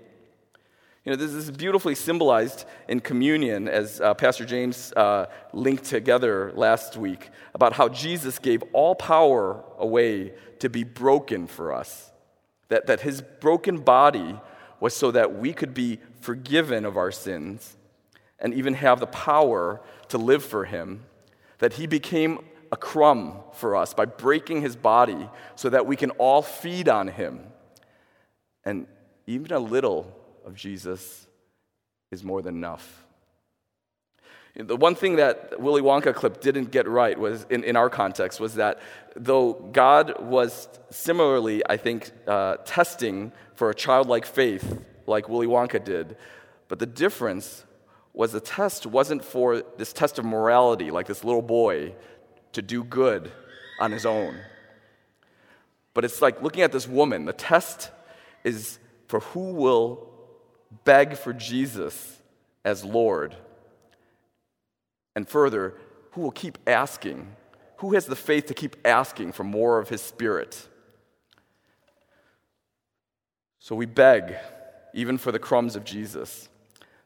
You 1.05 1.12
know, 1.12 1.17
this 1.17 1.33
is 1.33 1.51
beautifully 1.51 1.95
symbolized 1.95 2.64
in 2.88 3.01
communion, 3.01 3.69
as 3.69 4.01
uh, 4.01 4.14
Pastor 4.14 4.47
James 4.47 4.90
uh, 4.97 5.27
linked 5.53 5.85
together 5.85 6.51
last 6.55 6.97
week, 6.97 7.29
about 7.53 7.75
how 7.75 7.90
Jesus 7.90 8.38
gave 8.38 8.62
all 8.73 8.95
power 8.95 9.62
away 9.77 10.33
to 10.61 10.71
be 10.71 10.83
broken 10.83 11.47
for 11.47 11.75
us. 11.75 12.11
That, 12.69 12.87
that 12.87 13.03
his 13.03 13.21
broken 13.21 13.81
body 13.81 14.40
was 14.81 14.97
so 14.97 15.11
that 15.11 15.37
we 15.37 15.53
could 15.53 15.75
be 15.75 15.99
forgiven 16.23 16.87
of 16.87 16.97
our 16.97 17.12
sins 17.12 17.77
and 18.38 18.55
even 18.55 18.73
have 18.73 18.99
the 18.99 19.07
power 19.07 19.83
to 20.09 20.17
live 20.17 20.43
for 20.43 20.64
him. 20.64 21.05
That 21.59 21.75
he 21.75 21.87
became 21.87 22.38
a 22.73 22.79
crumb 22.79 23.40
for 23.53 23.77
us 23.77 23.93
by 23.93 24.07
breaking 24.07 24.62
his 24.62 24.75
body 24.75 25.29
so 25.55 25.69
that 25.69 25.85
we 25.85 25.97
can 25.97 26.12
all 26.12 26.40
feed 26.40 26.88
on 26.88 27.09
him. 27.09 27.40
And 28.64 28.87
even 29.27 29.53
a 29.53 29.59
little 29.59 30.24
of 30.45 30.55
Jesus 30.55 31.27
is 32.11 32.23
more 32.23 32.43
than 32.43 32.55
enough. 32.55 33.05
The 34.57 34.77
one 34.77 34.95
thing 34.95 35.17
that 35.17 35.61
Willy 35.61 35.83
Wonka 35.83 36.15
clip 36.15 36.41
didn't 36.41 36.71
get 36.71 36.89
right 36.89 37.19
was 37.19 37.45
in, 37.51 37.65
in 37.65 37.75
our 37.75 37.91
context 37.91 38.39
was 38.39 38.55
that 38.55 38.79
though 39.17 39.55
God 39.73 40.21
was 40.23 40.69
similarly, 40.91 41.63
I 41.69 41.77
think, 41.77 42.13
uh, 42.29 42.59
testing 42.65 43.33
for 43.55 43.71
a 43.71 43.75
childlike 43.75 44.27
faith 44.27 44.85
like 45.07 45.29
Willy 45.29 45.49
Wonka 45.49 45.85
did, 45.85 46.17
but 46.69 46.79
the 46.79 46.87
difference 46.87 47.65
was 48.13 48.31
the 48.31 48.41
test 48.41 48.87
wasn't 48.87 49.25
for 49.25 49.61
this 49.77 49.93
test 49.93 50.21
of 50.21 50.25
morality, 50.25 50.93
like 50.93 51.09
this 51.09 51.25
little 51.25 51.43
boy 51.43 51.93
to 52.53 52.63
do 52.63 52.85
good 52.85 53.33
on 53.81 53.91
his 53.91 54.07
own. 54.07 54.37
But 55.95 56.05
it's 56.05 56.23
like 56.23 56.41
looking 56.43 56.63
at 56.63 56.71
this 56.71 56.87
woman. 56.87 57.25
The 57.25 57.33
test 57.33 57.91
is 58.45 58.79
for 59.09 59.19
who 59.21 59.53
will 59.53 60.13
beg 60.85 61.17
for 61.17 61.33
Jesus 61.33 62.21
as 62.65 62.85
Lord. 62.85 63.37
And 65.15 65.29
further, 65.29 65.75
who 66.13 66.23
will 66.23 66.31
keep 66.31 66.59
asking? 66.67 67.29
Who 67.79 67.95
has 67.95 68.07
the 68.07 68.17
faith 68.17 68.47
to 68.47 68.55
keep 68.55 68.77
asking 68.85 69.33
for 69.33 69.45
more 69.45 69.79
of 69.79 69.89
His 69.89 70.01
Spirit? 70.01 70.69
So 73.59 73.75
we 73.75 73.87
beg, 73.87 74.37
even 74.93 75.19
for 75.19 75.33
the 75.33 75.39
crumbs 75.39 75.77
of 75.77 75.85
Jesus. 75.85 76.49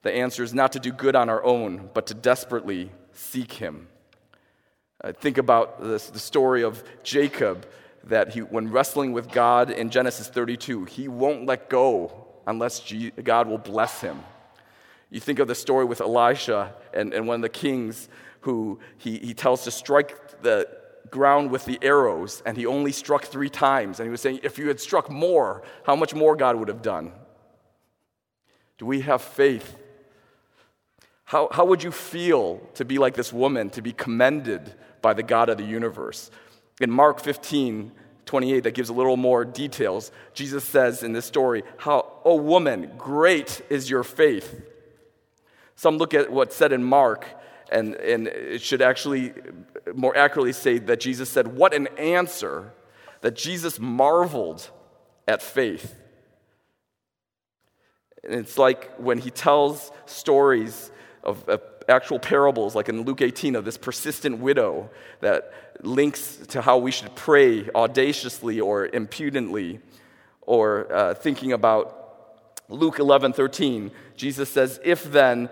The 0.03 0.13
answer 0.13 0.43
is 0.43 0.55
not 0.55 0.73
to 0.73 0.81
do 0.81 0.93
good 0.93 1.17
on 1.17 1.29
our 1.29 1.43
own, 1.45 1.91
but 1.93 2.07
to 2.07 2.15
desperately 2.15 2.91
seek 3.13 3.53
Him. 3.53 3.89
Uh, 5.03 5.13
think 5.13 5.39
about 5.39 5.83
this, 5.83 6.11
the 6.11 6.19
story 6.19 6.63
of 6.65 6.83
Jacob, 7.03 7.67
that 8.05 8.33
he, 8.33 8.41
when 8.41 8.71
wrestling 8.71 9.13
with 9.13 9.31
God 9.31 9.71
in 9.71 9.91
Genesis 9.91 10.29
32, 10.29 10.85
he 10.87 11.09
won't 11.09 11.47
let 11.47 11.69
go 11.69 12.28
unless 12.49 12.93
God 13.23 13.47
will 13.47 13.59
bless 13.59 14.01
him. 14.01 14.25
You 15.11 15.21
think 15.21 15.39
of 15.39 15.49
the 15.49 15.55
story 15.55 15.85
with 15.85 16.01
Elisha 16.01 16.75
and, 16.93 17.15
and 17.15 17.29
one 17.29 17.37
of 17.37 17.43
the 17.43 17.49
kings 17.49 18.09
who 18.41 18.81
he, 18.97 19.19
he 19.19 19.35
tells 19.35 19.65
to 19.65 19.71
strike 19.71 20.43
the 20.43 20.69
ground 21.11 21.51
with 21.51 21.65
the 21.65 21.79
arrows, 21.83 22.43
and 22.45 22.57
he 22.57 22.67
only 22.67 22.93
struck 22.93 23.25
three 23.25 23.49
times. 23.49 24.01
And 24.01 24.07
he 24.07 24.11
was 24.11 24.21
saying, 24.21 24.41
if 24.43 24.59
you 24.59 24.69
had 24.69 24.81
struck 24.81 25.11
more, 25.11 25.63
how 25.85 25.97
much 25.97 26.15
more 26.15 26.37
God 26.37 26.57
would 26.57 26.69
have 26.69 26.83
done? 26.83 27.13
Do 28.79 28.87
we 28.87 29.01
have 29.03 29.23
faith? 29.23 29.77
How, 31.25 31.49
how 31.51 31.67
would 31.67 31.83
you 31.83 31.91
feel 31.91 32.59
to 32.75 32.85
be 32.85 32.99
like 32.99 33.15
this 33.15 33.33
woman, 33.33 33.71
to 33.71 33.83
be 33.83 33.93
commended 33.93 34.75
by 35.03 35.15
the 35.15 35.23
God 35.23 35.49
of 35.49 35.59
the 35.59 35.65
universe? 35.65 36.31
In 36.81 36.91
Mark 36.91 37.21
15, 37.21 37.93
28 38.29 38.61
that 38.61 38.75
gives 38.75 38.91
a 38.91 38.93
little 38.93 39.17
more 39.17 39.45
details. 39.45 40.13
Jesus 40.35 40.63
says 40.63 41.03
in 41.03 41.13
this 41.13 41.25
story, 41.25 41.65
How, 41.79 42.13
oh 42.25 42.37
woman, 42.37 42.93
great 42.99 43.63
is 43.71 43.89
your 43.89 44.05
faith. 44.05 44.63
Some 45.75 45.97
look 45.97 46.13
at 46.13 46.31
what's 46.31 46.55
said 46.55 46.73
in 46.73 46.85
Mark, 46.85 47.27
and, 47.73 47.95
and 47.95 48.29
it 48.29 48.61
should 48.61 48.83
actually 48.83 49.33
more 49.95 50.17
accurately 50.17 50.53
say 50.53 50.79
that 50.79 51.01
Jesus 51.01 51.31
said, 51.31 51.49
What 51.49 51.73
an 51.73 51.89
answer! 51.99 52.73
That 53.23 53.35
Jesus 53.35 53.81
marveled 53.81 54.71
at 55.27 55.43
faith. 55.43 55.97
And 58.23 58.35
it's 58.35 58.59
like 58.59 58.95
when 58.99 59.19
he 59.19 59.31
tells 59.31 59.91
stories 60.07 60.93
of, 61.25 61.49
of 61.49 61.63
actual 61.89 62.19
parables, 62.19 62.75
like 62.75 62.89
in 62.89 63.03
Luke 63.03 63.23
18, 63.23 63.57
of 63.57 63.65
this 63.65 63.77
persistent 63.77 64.39
widow 64.39 64.91
that 65.21 65.53
links 65.83 66.37
to 66.49 66.63
how 66.63 66.79
we 66.79 66.91
should 66.91 67.15
pray 67.15 67.69
audaciously 67.71 68.61
or 68.61 68.87
impudently, 68.87 69.81
or 70.43 70.93
uh, 70.93 71.15
thinking 71.15 71.53
about 71.53 71.95
Luke 72.69 72.99
11 72.99 73.33
13, 73.33 73.91
Jesus 74.17 74.49
says, 74.49 74.79
If 74.85 75.05
then 75.05 75.49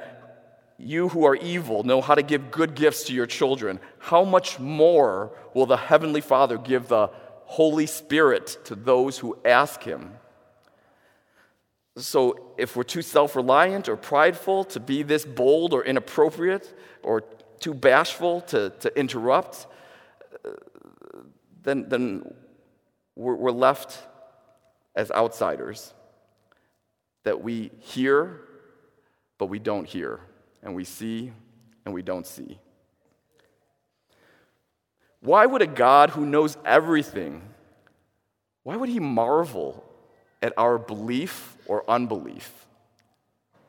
you 0.79 1.09
who 1.09 1.25
are 1.25 1.35
evil 1.35 1.85
know 1.85 2.01
how 2.01 2.15
to 2.15 2.23
give 2.23 2.51
good 2.51 2.75
gifts 2.75 3.05
to 3.05 3.15
your 3.15 3.27
children, 3.27 3.81
how 3.99 4.25
much 4.25 4.59
more 4.59 5.33
will 5.55 5.67
the 5.67 5.77
Heavenly 5.77 6.21
Father 6.21 6.59
give 6.59 6.89
the 6.89 7.09
Holy 7.45 7.87
Spirit 7.87 8.59
to 8.65 8.75
those 8.75 9.19
who 9.19 9.39
ask 9.45 9.83
Him? 9.83 10.13
So, 11.99 12.53
if 12.59 12.77
we're 12.77 12.83
too 12.83 13.01
self 13.01 13.37
reliant 13.37 13.89
or 13.89 13.97
prideful 13.97 14.65
to 14.65 14.81
be 14.81 15.03
this 15.03 15.25
bold 15.25 15.73
or 15.73 15.83
inappropriate 15.83 16.75
or 17.03 17.23
too 17.59 17.73
bashful 17.73 18.43
to, 18.43 18.71
to 18.81 18.99
interrupt, 18.99 19.67
then, 21.63 21.89
then 21.89 22.35
we're, 23.15 23.35
we're 23.35 23.51
left 23.51 23.99
as 24.95 25.11
outsiders. 25.11 25.93
That 27.25 27.43
we 27.43 27.73
hear, 27.81 28.43
but 29.37 29.47
we 29.47 29.59
don't 29.59 29.85
hear, 29.85 30.21
and 30.63 30.77
we 30.77 30.85
see, 30.85 31.33
and 31.85 31.93
we 31.93 32.03
don't 32.03 32.27
see. 32.27 32.61
Why 35.21 35.45
would 35.45 35.61
a 35.61 35.67
God 35.67 36.11
who 36.11 36.25
knows 36.25 36.57
everything, 36.65 37.43
why 38.63 38.77
would 38.77 38.89
he 38.89 39.01
marvel 39.01 39.83
at 40.41 40.53
our 40.57 40.79
belief 40.79 41.56
or 41.69 41.89
unbelief? 41.89 42.67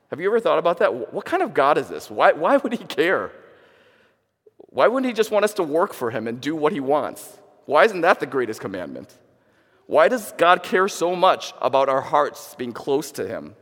Have 0.09 0.21
you 0.21 0.27
ever 0.27 0.39
thought 0.39 0.59
about 0.59 0.77
that? 0.79 1.13
What 1.13 1.25
kind 1.25 1.43
of 1.43 1.53
God 1.53 1.77
is 1.77 1.89
this? 1.89 2.09
Why, 2.09 2.31
why 2.31 2.57
would 2.57 2.73
he 2.73 2.83
care? 2.85 3.31
Why 4.57 4.87
wouldn't 4.87 5.07
he 5.07 5.13
just 5.13 5.31
want 5.31 5.45
us 5.45 5.53
to 5.55 5.63
work 5.63 5.93
for 5.93 6.11
him 6.11 6.27
and 6.27 6.39
do 6.39 6.55
what 6.55 6.71
he 6.71 6.79
wants? 6.79 7.37
Why 7.65 7.83
isn't 7.83 8.01
that 8.01 8.19
the 8.19 8.25
greatest 8.25 8.61
commandment? 8.61 9.13
Why 9.85 10.07
does 10.07 10.31
God 10.33 10.63
care 10.63 10.87
so 10.87 11.15
much 11.15 11.53
about 11.61 11.89
our 11.89 12.01
hearts 12.01 12.55
being 12.55 12.73
close 12.73 13.11
to 13.13 13.27
him? 13.27 13.55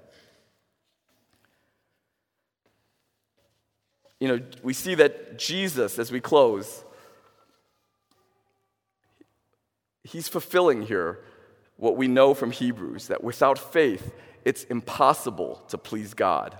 You 4.19 4.27
know, 4.29 4.39
we 4.63 4.73
see 4.73 4.95
that 4.95 5.37
Jesus, 5.37 5.99
as 5.99 6.11
we 6.11 6.19
close, 6.19 6.83
he's 10.03 10.27
fulfilling 10.27 10.83
here 10.83 11.19
what 11.77 11.97
we 11.97 12.07
know 12.07 12.33
from 12.33 12.51
Hebrews 12.51 13.07
that 13.07 13.23
without 13.23 13.59
faith, 13.59 14.13
it's 14.43 14.63
impossible 14.65 15.63
to 15.69 15.77
please 15.77 16.13
God. 16.13 16.57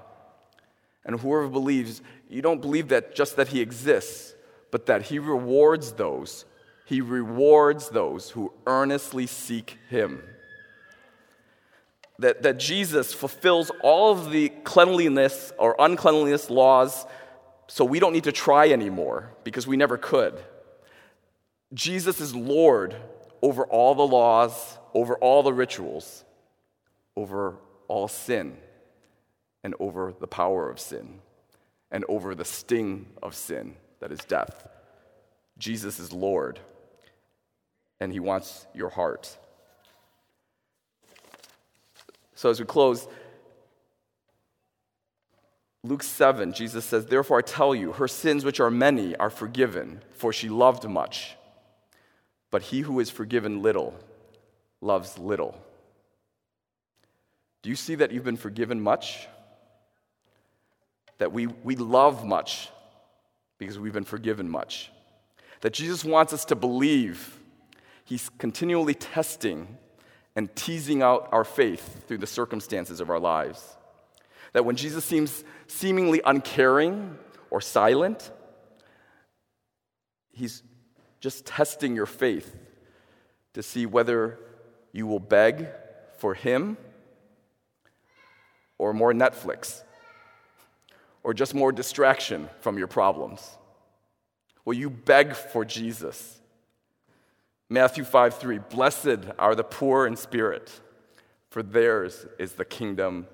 And 1.06 1.20
whoever 1.20 1.48
believes, 1.48 2.02
you 2.30 2.42
don't 2.42 2.62
believe 2.62 2.90
that 2.90 3.16
just 3.16 3.36
that 3.36 3.50
he 3.50 3.62
exists, 3.62 4.34
but 4.72 4.88
that 4.88 5.04
he 5.04 5.20
rewards 5.20 5.94
those, 5.94 6.46
he 6.86 7.00
rewards 7.00 7.90
those 7.90 8.32
who 8.32 8.52
earnestly 8.66 9.28
seek 9.28 9.78
him. 9.90 10.24
That, 12.20 12.44
that 12.44 12.58
Jesus 12.58 13.14
fulfills 13.14 13.72
all 13.82 14.12
of 14.12 14.32
the 14.32 14.50
cleanliness 14.50 15.54
or 15.60 15.76
uncleanliness 15.78 16.50
laws, 16.50 17.06
so 17.68 17.86
we 17.86 18.00
don't 18.00 18.14
need 18.14 18.24
to 18.24 18.32
try 18.32 18.70
anymore 18.70 19.32
because 19.44 19.68
we 19.68 19.78
never 19.78 19.98
could. 19.98 20.42
Jesus 21.74 22.22
is 22.22 22.34
Lord 22.34 22.96
over 23.42 23.66
all 23.66 23.96
the 23.96 24.08
laws, 24.08 24.78
over 24.94 25.16
all 25.16 25.44
the 25.44 25.54
rituals, 25.54 26.24
over 27.16 27.56
all 27.88 28.08
sin, 28.08 28.58
and 29.64 29.74
over 29.80 30.14
the 30.20 30.28
power 30.28 30.70
of 30.70 30.80
sin, 30.80 31.20
and 31.92 32.06
over 32.08 32.36
the 32.36 32.46
sting 32.46 33.08
of 33.22 33.36
sin 33.36 33.76
that 34.00 34.12
is 34.12 34.20
death. 34.20 34.68
Jesus 35.58 36.00
is 36.00 36.12
Lord, 36.12 36.60
and 38.00 38.12
He 38.12 38.20
wants 38.20 38.68
your 38.74 38.90
heart. 38.90 39.38
So, 42.36 42.50
as 42.50 42.60
we 42.60 42.66
close, 42.66 43.08
Luke 45.86 46.04
7, 46.04 46.52
Jesus 46.52 46.84
says, 46.84 47.06
Therefore 47.06 47.38
I 47.38 47.42
tell 47.42 47.76
you, 47.76 47.94
her 47.94 48.08
sins, 48.08 48.44
which 48.44 48.60
are 48.60 48.72
many, 48.72 49.16
are 49.16 49.30
forgiven, 49.30 50.02
for 50.12 50.34
she 50.34 50.50
loved 50.50 50.84
much. 50.90 51.38
But 52.56 52.62
he 52.62 52.80
who 52.80 53.02
is 53.02 53.10
forgiven 53.10 53.62
little 53.62 53.94
loves 54.80 55.20
little. 55.20 55.62
Do 57.64 57.70
you 57.70 57.76
see 57.76 57.96
that 57.96 58.14
you've 58.14 58.24
been 58.24 58.38
forgiven 58.38 58.80
much? 58.80 59.28
That 61.18 61.34
we, 61.34 61.48
we 61.48 61.76
love 61.76 62.24
much 62.24 62.70
because 63.58 63.78
we've 63.78 63.92
been 63.92 64.06
forgiven 64.06 64.50
much. 64.50 64.90
That 65.60 65.74
Jesus 65.74 66.06
wants 66.06 66.32
us 66.32 66.46
to 66.46 66.56
believe. 66.56 67.38
He's 68.06 68.30
continually 68.38 68.94
testing 68.94 69.78
and 70.34 70.56
teasing 70.56 71.02
out 71.02 71.28
our 71.34 71.44
faith 71.44 72.08
through 72.08 72.20
the 72.20 72.26
circumstances 72.26 73.02
of 73.02 73.10
our 73.10 73.20
lives. 73.20 73.76
That 74.54 74.64
when 74.64 74.78
Jesus 74.78 75.04
seems 75.04 75.44
seemingly 75.68 76.22
uncaring 76.26 77.18
or 77.50 77.60
silent, 77.60 78.32
he's 80.32 80.64
just 81.26 81.44
testing 81.44 81.96
your 81.96 82.06
faith 82.06 82.56
to 83.52 83.64
see 83.64 83.88
whether 83.88 84.38
you 84.92 85.08
will 85.08 85.20
beg 85.20 85.66
for 86.20 86.36
Him 86.36 86.78
or 88.78 88.94
more 88.94 89.12
Netflix 89.12 89.82
or 91.24 91.34
just 91.34 91.56
more 91.56 91.72
distraction 91.72 92.48
from 92.60 92.78
your 92.78 92.86
problems. 92.86 93.58
Will 94.66 94.76
you 94.76 94.88
beg 94.88 95.34
for 95.34 95.66
Jesus? 95.66 96.40
Matthew 97.72 98.04
5 98.04 98.38
3 98.38 98.60
Blessed 98.60 99.26
are 99.40 99.56
the 99.56 99.64
poor 99.64 100.06
in 100.06 100.16
spirit, 100.18 100.80
for 101.50 101.64
theirs 101.64 102.28
is 102.38 102.52
the 102.52 102.66
kingdom 102.66 103.26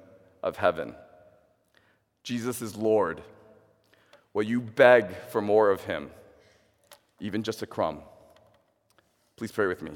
of 0.41 0.55
heaven. 0.55 0.95
Jesus 2.23 2.61
is 2.61 2.77
Lord. 2.77 3.21
Will 4.33 4.43
you 4.43 4.61
beg 4.61 5.13
for 5.29 5.41
more 5.41 5.69
of 5.69 5.83
Him? 5.83 6.09
Even 7.21 7.43
just 7.43 7.61
a 7.61 7.65
crumb. 7.65 7.99
Please 9.37 9.51
pray 9.51 9.67
with 9.67 9.81
me. 9.81 9.91